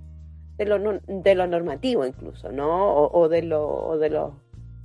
[0.58, 3.06] de lo, de lo normativo incluso, ¿no?
[3.06, 4.34] O, de lo, de los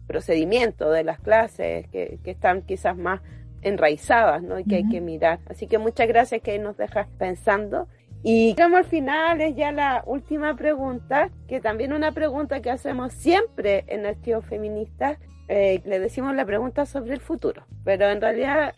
[0.08, 3.20] procedimientos de las clases que, están quizás más
[3.64, 4.58] enraizadas, ¿no?
[4.58, 5.42] Y que hay que mirar.
[5.48, 7.90] Así que muchas gracias que nos dejas pensando.
[8.28, 13.14] Y llegamos al final, es ya la última pregunta, que también una pregunta que hacemos
[13.14, 15.20] siempre en tío feminista.
[15.48, 18.74] Eh, le decimos la pregunta sobre el futuro, pero en realidad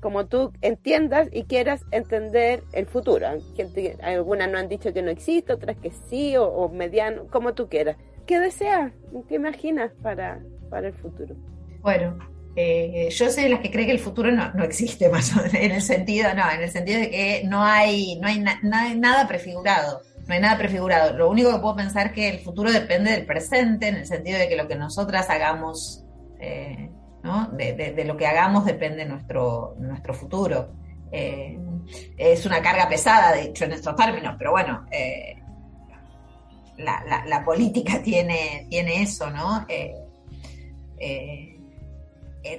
[0.00, 3.26] como tú entiendas y quieras entender el futuro.
[4.02, 7.96] Algunas no han dicho que no existe, otras que sí, o, mediano, como tú quieras.
[8.26, 8.92] ¿Qué deseas?
[9.30, 11.34] ¿Qué imaginas para, para el futuro?
[11.80, 12.18] Bueno,
[12.56, 15.36] eh, yo soy de las que cree que el futuro no, no, existe, más o
[15.36, 19.26] menos, en el sentido, no, en el sentido de que no hay, no hay, nada
[19.26, 20.02] prefigurado.
[20.26, 21.14] No hay nada prefigurado.
[21.14, 24.38] Lo único que puedo pensar es que el futuro depende del presente, en el sentido
[24.38, 26.02] de que lo que nosotras hagamos
[26.40, 26.90] eh,
[27.52, 30.72] de, lo que hagamos depende nuestro, nuestro futuro.
[31.12, 31.58] Eh,
[32.16, 35.36] es una carga pesada, de hecho, en estos términos, pero bueno, eh,
[36.78, 39.66] la, política tiene, tiene eso, ¿no?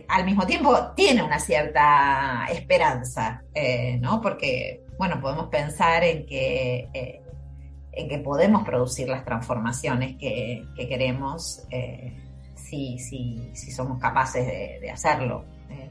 [0.07, 3.43] Al mismo tiempo tiene una cierta esperanza,
[3.99, 4.21] ¿no?
[4.21, 6.89] Porque, bueno, podemos pensar en que,
[7.91, 11.67] en que podemos producir las transformaciones que, que queremos
[12.65, 15.45] si, si, si somos capaces de, hacerlo.
[15.69, 15.89] Eh,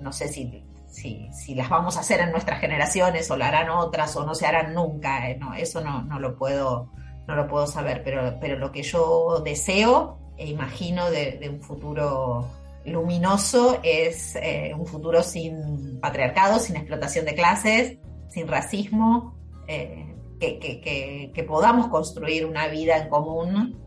[0.00, 4.16] no, sé si, si, las vamos a hacer en nuestras generaciones o lo harán otras
[4.16, 5.28] o no se harán nunca.
[5.28, 6.90] Eh, no, eso no, no, lo puedo,
[7.26, 12.48] no lo puedo saber, pero, pero lo que yo deseo e imagino de, un futuro
[12.84, 21.30] luminoso es eh, un futuro sin patriarcado, sin explotación de clases, sin racismo, que, que,
[21.32, 23.78] que, podamos construir una vida en común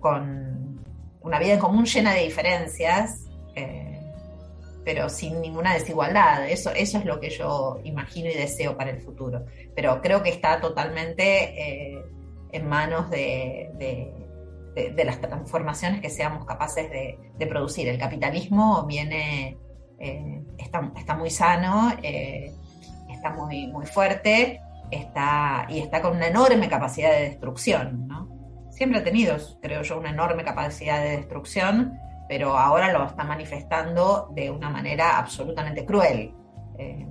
[0.00, 0.44] con
[1.24, 3.24] una vida en común llena de diferencias,
[3.56, 3.98] eh,
[4.84, 6.46] pero sin ninguna desigualdad.
[6.46, 9.46] Eso, eso es lo que yo imagino y deseo para el futuro.
[9.74, 12.04] Pero creo que está totalmente eh,
[12.52, 14.12] en manos de,
[15.04, 17.88] las transformaciones que seamos capaces de, producir.
[17.88, 19.58] El capitalismo viene,
[19.98, 24.60] eh, está, está, muy sano, está muy, muy fuerte.
[24.90, 28.24] Está, y está con una enorme capacidad de destrucción, ¿no?
[28.74, 31.98] siempre ha tenido, creo yo, una enorme capacidad de destrucción,
[32.28, 36.34] pero ahora lo está manifestando de una manera absolutamente cruel.
[36.78, 37.06] Eh,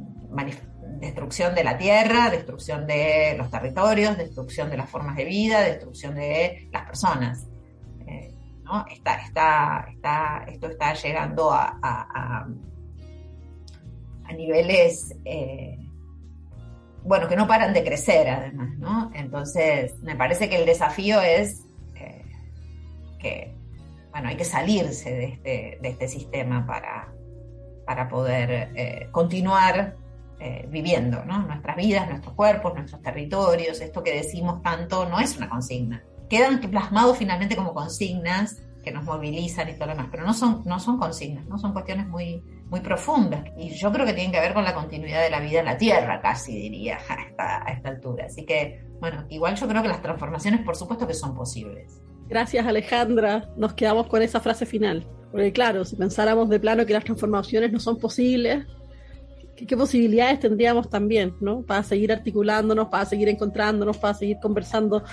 [1.00, 6.16] destrucción de la tierra, destrucción de los territorios, destrucción de las formas de vida, destrucción
[6.16, 7.48] de las personas.
[8.64, 12.48] Eh, está, está, está, esto está llegando a, a,
[14.36, 15.78] niveles eh,
[17.04, 19.12] bueno, que no paran de crecer además, ¿no?
[19.14, 22.24] Entonces, me parece que el desafío es eh,
[23.20, 23.54] que,
[24.10, 29.98] bueno, hay que salirse de este, de este sistema para, poder eh, continuar
[30.68, 31.44] viviendo, ¿no?
[31.44, 36.04] Nuestras vidas, nuestros cuerpos, nuestros territorios, esto que decimos tanto no es una consigna.
[36.30, 40.62] Quedan plasmados finalmente como consignas que nos movilizan y todo lo demás, pero no son,
[40.66, 43.46] no son consignas, no son cuestiones muy, muy profundas.
[43.58, 45.78] Y yo creo que tienen que ver con la continuidad de la vida en la
[45.78, 46.98] Tierra, casi diría,
[47.38, 48.26] a esta, altura.
[48.26, 52.02] Así que, bueno, igual yo creo que las transformaciones, por supuesto que son posibles.
[52.28, 55.08] Gracias Alejandra, nos quedamos con esa frase final.
[55.32, 58.66] Porque claro, si pensáramos de plano que las transformaciones no son posibles,
[59.56, 61.64] ¿qué, posibilidades tendríamos también, ¿no?
[61.64, 65.04] Para seguir articulándonos, para seguir encontrándonos, para seguir conversando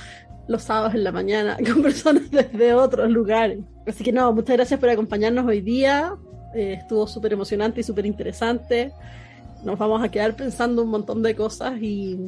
[0.51, 3.61] los sábados en la mañana con personas desde otros lugares.
[3.87, 6.13] Así que no, muchas gracias por acompañarnos hoy día.
[6.55, 8.93] Eh, estuvo súper emocionante y súper interesante.
[9.65, 12.19] Nos vamos a quedar pensando un montón de cosas y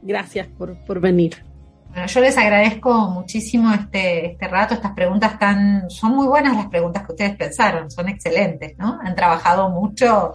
[0.00, 1.44] gracias por, por venir.
[1.88, 6.66] Bueno, yo les agradezco muchísimo este, este rato, estas preguntas tan, son muy buenas las
[6.66, 9.00] preguntas que ustedes pensaron, son excelentes, ¿no?
[9.02, 10.34] Han trabajado mucho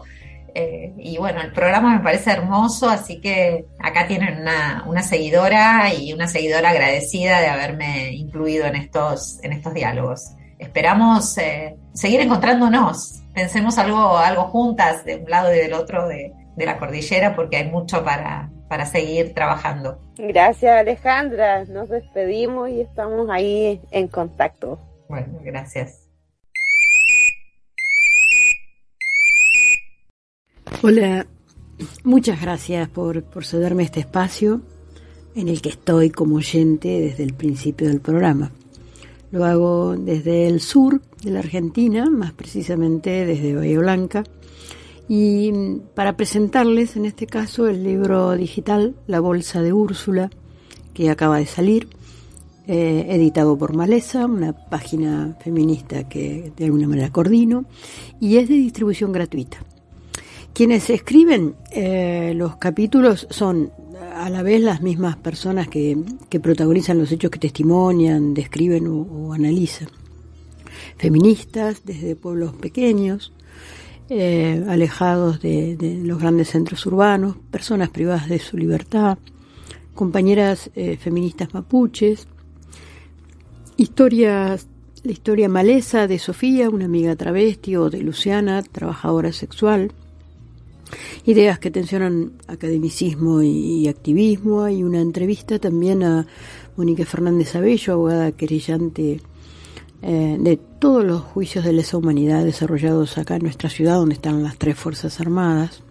[0.53, 5.93] eh, y bueno, el programa me parece hermoso, así que acá tienen una, una, seguidora
[5.93, 10.31] y una seguidora agradecida de haberme incluido en estos, en estos diálogos.
[10.59, 16.33] Esperamos eh, seguir encontrándonos pensemos algo, algo juntas de un lado y del otro de,
[16.57, 19.97] la cordillera porque hay mucho para, para seguir trabajando.
[20.15, 24.77] Gracias Alejandra, nos despedimos y estamos ahí en contacto.
[25.09, 26.00] Bueno, gracias.
[30.79, 31.27] Hola,
[32.03, 34.61] muchas gracias por, por cederme este espacio
[35.35, 38.51] en el que estoy como oyente desde el principio del programa.
[39.29, 44.23] Lo hago desde el sur de la Argentina, más precisamente desde Bahía Blanca,
[45.07, 45.51] y
[45.93, 50.31] para presentarles en este caso el libro digital La Bolsa de Úrsula,
[50.95, 51.89] que acaba de salir,
[52.65, 57.65] eh, editado por Maleza, una página feminista que de alguna manera coordino,
[58.19, 59.59] y es de distribución gratuita.
[60.53, 63.71] Quienes escriben eh, los capítulos son
[64.15, 65.97] a la vez las mismas personas que,
[66.41, 69.87] protagonizan los hechos que testimonian, describen o, analizan.
[70.97, 73.33] Feministas desde pueblos pequeños,
[74.09, 79.17] eh, alejados de, los grandes centros urbanos, personas privadas de su libertad,
[79.95, 82.27] compañeras eh, feministas mapuches,
[83.77, 84.67] historias,
[85.03, 89.93] la historia maleza de Sofía, una amiga travesti, o de Luciana, trabajadora sexual,
[91.25, 94.63] ideas que tensionan academicismo y, activismo.
[94.63, 96.27] Hay una entrevista también a
[96.75, 99.21] Mónica Fernández Abello, abogada querellante
[100.01, 104.43] eh, de todos los juicios de lesa humanidad desarrollados acá en nuestra ciudad, donde están
[104.43, 105.83] las tres Fuerzas Armadas,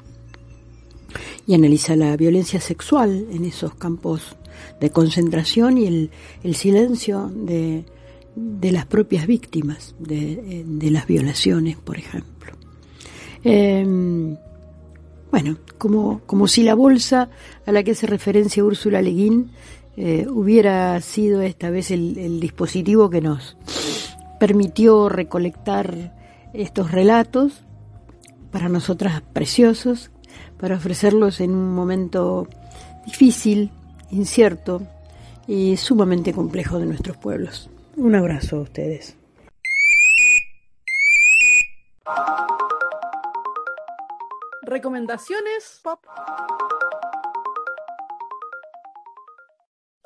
[1.47, 4.36] y analiza la violencia sexual en esos campos
[4.81, 6.10] de concentración y
[6.43, 7.85] el, silencio de,
[8.70, 12.52] las propias víctimas de, las violaciones, por ejemplo.
[13.43, 14.36] Em,
[15.31, 17.28] bueno, como, como si la bolsa
[17.66, 19.52] a la que hace referencia Úrsula Leguín
[19.97, 23.57] eh, hubiera sido esta vez el, dispositivo que nos
[24.39, 26.15] permitió recolectar
[26.55, 27.65] estos relatos,
[28.51, 30.11] para nosotras preciosos,
[30.59, 32.48] para ofrecerlos en un momento
[33.07, 33.70] difícil,
[34.11, 34.82] incierto
[35.47, 37.70] y sumamente complejo de nuestros pueblos.
[37.97, 39.16] Un abrazo a ustedes.
[44.70, 45.98] Recomendaciones pop.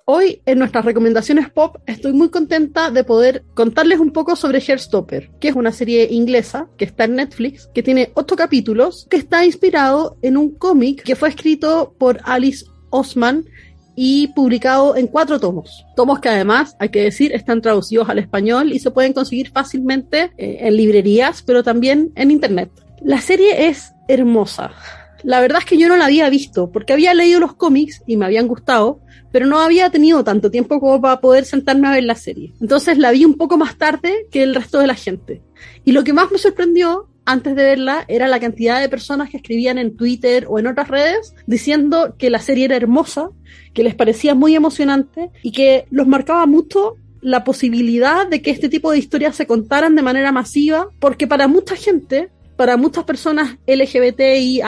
[0.06, 5.30] Hoy en nuestras recomendaciones pop estoy muy contenta de poder contarles un poco sobre Hairstopper,
[5.38, 9.44] que es una serie inglesa que está en Netflix, que tiene ocho capítulos, que está
[9.44, 13.44] inspirado en un cómic que fue escrito por Alice Osman
[13.96, 15.84] y publicado en cuatro tomos.
[15.94, 20.32] Tomos que además, hay que decir, están traducidos al español y se pueden conseguir fácilmente
[20.38, 22.70] eh, en librerías, pero también en internet.
[23.04, 24.70] La serie es hermosa.
[25.24, 28.16] La verdad es que yo no la había visto, porque había leído los cómics y
[28.16, 32.04] me habían gustado, pero no había tenido tanto tiempo como para poder sentarme a ver
[32.04, 32.54] la serie.
[32.62, 35.42] Entonces la vi un poco más tarde que el resto de la gente.
[35.84, 39.36] Y lo que más me sorprendió antes de verla era la cantidad de personas que
[39.36, 43.28] escribían en Twitter o en otras redes diciendo que la serie era hermosa,
[43.74, 48.70] que les parecía muy emocionante y que los marcaba mucho la posibilidad de que este
[48.70, 53.58] tipo de historias se contaran de manera masiva, porque para mucha gente para muchas personas
[53.66, 54.60] LGBTI,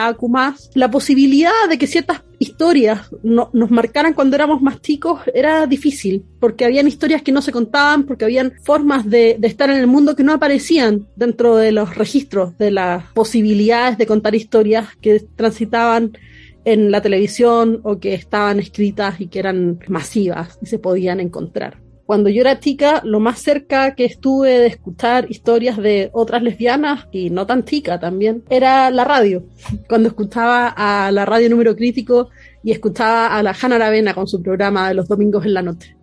[0.75, 6.65] la posibilidad de que ciertas historias nos marcaran cuando éramos más chicos era difícil, porque
[6.65, 10.15] habían historias que no se contaban, porque habían formas de, de, estar en el mundo
[10.15, 16.17] que no aparecían dentro de los registros de las posibilidades de contar historias que transitaban
[16.65, 21.86] en la televisión o que estaban escritas y que eran masivas y se podían encontrar.
[22.07, 27.05] Cuando yo era chica, lo más cerca que estuve de escuchar historias de otras lesbianas,
[27.11, 29.43] y no tan chica también, era la radio.
[29.89, 32.29] Cuando escuchaba a la radio número crítico
[32.63, 35.97] y escuchaba a la Hanna Aravena con su programa de los domingos en la noche.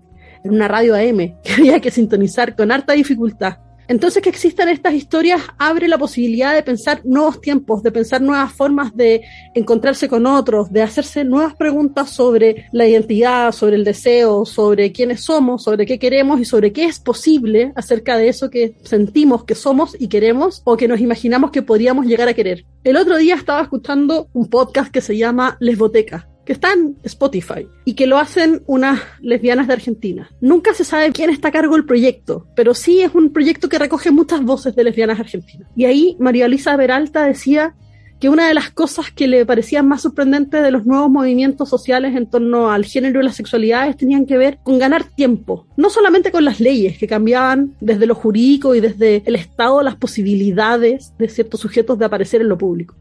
[0.45, 4.95] En una radio AM que había que sintonizar con harta dificultad entonces, que existan estas
[4.95, 9.23] historias abre la posibilidad de pensar nuevos tiempos, de pensar nuevas formas de
[9.55, 15.21] encontrarse con otros, de hacerse nuevas preguntas sobre la identidad, sobre el deseo, sobre quiénes
[15.21, 19.55] somos, sobre qué queremos y sobre qué es posible acerca de eso que sentimos que
[19.55, 22.65] somos y queremos o que nos imaginamos que podríamos llegar a querer.
[22.85, 27.67] El otro día estaba escuchando un podcast que se llama Lesboteca que está en Spotify
[27.85, 30.31] y que lo hacen unas lesbianas de Argentina.
[30.41, 33.79] Nunca se sabe quién está a cargo del proyecto, pero sí es un proyecto que
[33.79, 35.69] recoge muchas voces de lesbianas argentinas.
[35.77, 37.75] Y ahí María Elisa Peralta decía
[38.21, 42.17] que una de las cosas que le parecían más sorprendentes de los nuevos movimientos sociales
[42.17, 46.31] en torno al género y las sexualidades tenían que ver con ganar tiempo, no solamente
[46.31, 51.29] con las leyes que cambiaban desde lo jurídico y desde el Estado las posibilidades de
[51.29, 52.95] ciertos sujetos de aparecer en lo público,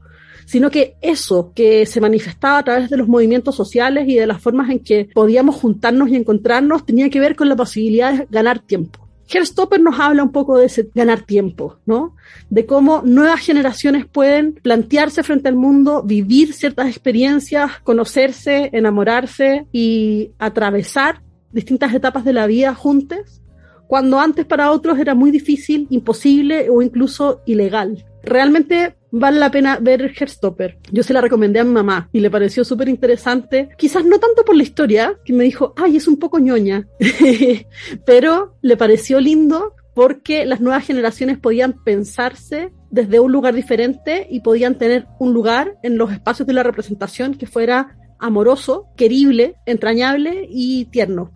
[0.45, 4.41] sino que eso que se manifestaba a través de los movimientos sociales y de las
[4.41, 8.59] formas en que podíamos juntarnos y encontrarnos tenía que ver con la posibilidad de ganar
[8.59, 9.03] tiempo.
[9.29, 12.15] Herstopper nos habla un poco de ese ganar tiempo, ¿no?
[12.49, 20.31] De cómo nuevas generaciones pueden plantearse frente al mundo, vivir ciertas experiencias, conocerse, enamorarse y
[20.39, 21.21] atravesar
[21.51, 23.41] distintas etapas de la vida juntas,
[23.87, 28.05] cuando antes para otros era muy difícil, imposible o incluso ilegal.
[28.23, 30.80] Realmente vale la pena ver Herstopper.
[30.91, 33.69] Yo se la recomendé a mi mamá y le pareció súper interesante.
[33.77, 36.88] Quizás no tanto por la historia, que me dijo, ay, es un poco ñoña,
[38.06, 44.40] pero le pareció lindo porque las nuevas generaciones podían pensarse desde un lugar diferente y
[44.40, 50.48] podían tener un lugar en los espacios de la representación que fuera amoroso, querible, entrañable
[50.49, 51.31] y tierno.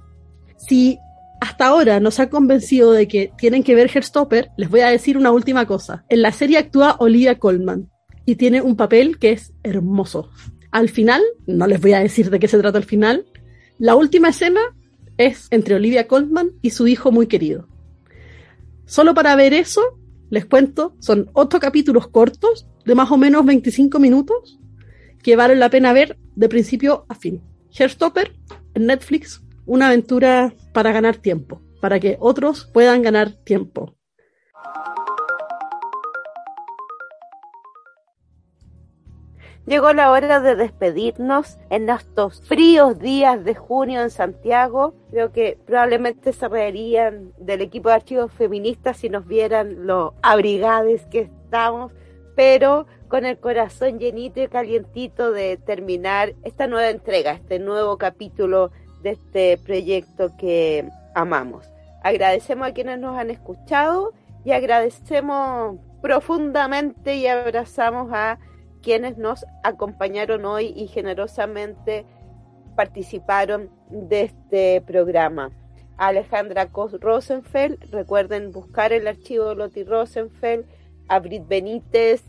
[0.57, 0.97] Si
[1.39, 5.17] hasta ahora nos ha convencido de que tienen que ver Herstopper, les voy a decir
[5.17, 6.05] una última cosa.
[6.09, 7.89] En la serie actúa Olivia Colman
[8.25, 10.29] y tiene un papel que es hermoso.
[10.71, 13.25] Al final, no les voy a decir de qué se trata el final,
[13.79, 14.61] la última escena
[15.17, 17.67] es entre Olivia Colman y su hijo muy querido.
[18.85, 19.81] Solo para ver eso,
[20.29, 24.59] les cuento, son ocho capítulos cortos de más o menos 25 minutos
[25.21, 27.41] que valen la pena ver de principio a fin.
[27.77, 28.33] Herstopper
[28.73, 33.93] en Netflix una aventura para ganar tiempo, para que otros puedan ganar tiempo.
[39.67, 44.93] Llegó la hora de despedirnos en estos fríos días de junio en Santiago.
[45.11, 51.05] Creo que probablemente se reirían del equipo de archivos feministas si nos vieran lo abrigades
[51.07, 51.91] que estamos,
[52.33, 58.71] pero con el corazón llenito y calientito de terminar esta nueva entrega, este nuevo capítulo
[59.07, 61.65] este proyecto que amamos.
[62.03, 64.13] Agradecemos a quienes nos han escuchado
[64.45, 68.39] y agradecemos profundamente y abrazamos a
[68.81, 72.05] quienes nos acompañaron hoy y generosamente
[72.75, 75.51] participaron de este programa.
[75.97, 80.65] Alejandra Rosenfeld, recuerden buscar el archivo de Loti Rosenfeld,
[81.09, 82.23] a Brit Benítez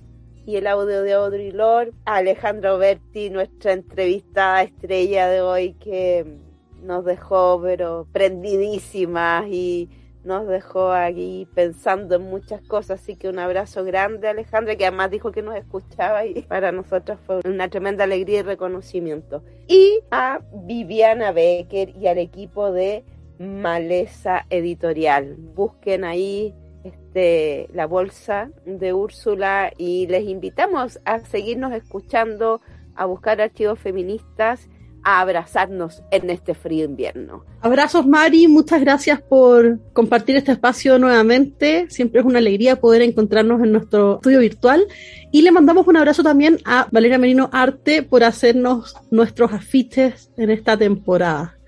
[0.47, 6.48] y el audio de Audrey Lord, a Alejandra Oberti, nuestra entrevista estrella de hoy que
[6.83, 9.89] nos dejó pero prendidísimas y
[10.25, 15.11] nos dejó aquí pensando en muchas cosas, así que un abrazo grande Alejandra, que además
[15.11, 19.43] dijo que nos escuchaba y para nosotros fue una tremenda alegría y reconocimiento.
[19.67, 23.05] Y a Viviana Becker y al equipo de
[23.39, 25.37] Maleza Editorial.
[25.37, 32.61] Busquen ahí este, la bolsa de Úrsula y les invitamos a seguirnos escuchando,
[32.95, 34.69] a buscar archivos feministas
[35.05, 37.45] a abrazarnos en este frío invierno.
[37.61, 41.87] Abrazos Mari, muchas gracias por compartir este espacio nuevamente.
[41.91, 44.87] Siempre es una alegría poder encontrarnos en nuestro estudio virtual.
[45.33, 50.51] Y le mandamos un abrazo también a Valeria Merino Arte por hacernos nuestros afiches en
[50.51, 51.59] esta temporada.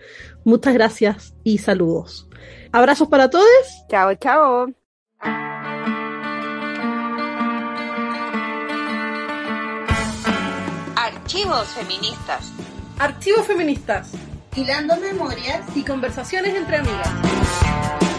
[0.45, 2.29] Muchas gracias y saludos.
[2.73, 3.47] Abrazos para todos.
[3.89, 4.67] Chao, chao.
[10.97, 12.53] Archivos feministas
[13.01, 14.11] Archivos feministas.
[14.55, 18.10] Hilando memorias y conversaciones entre amigas.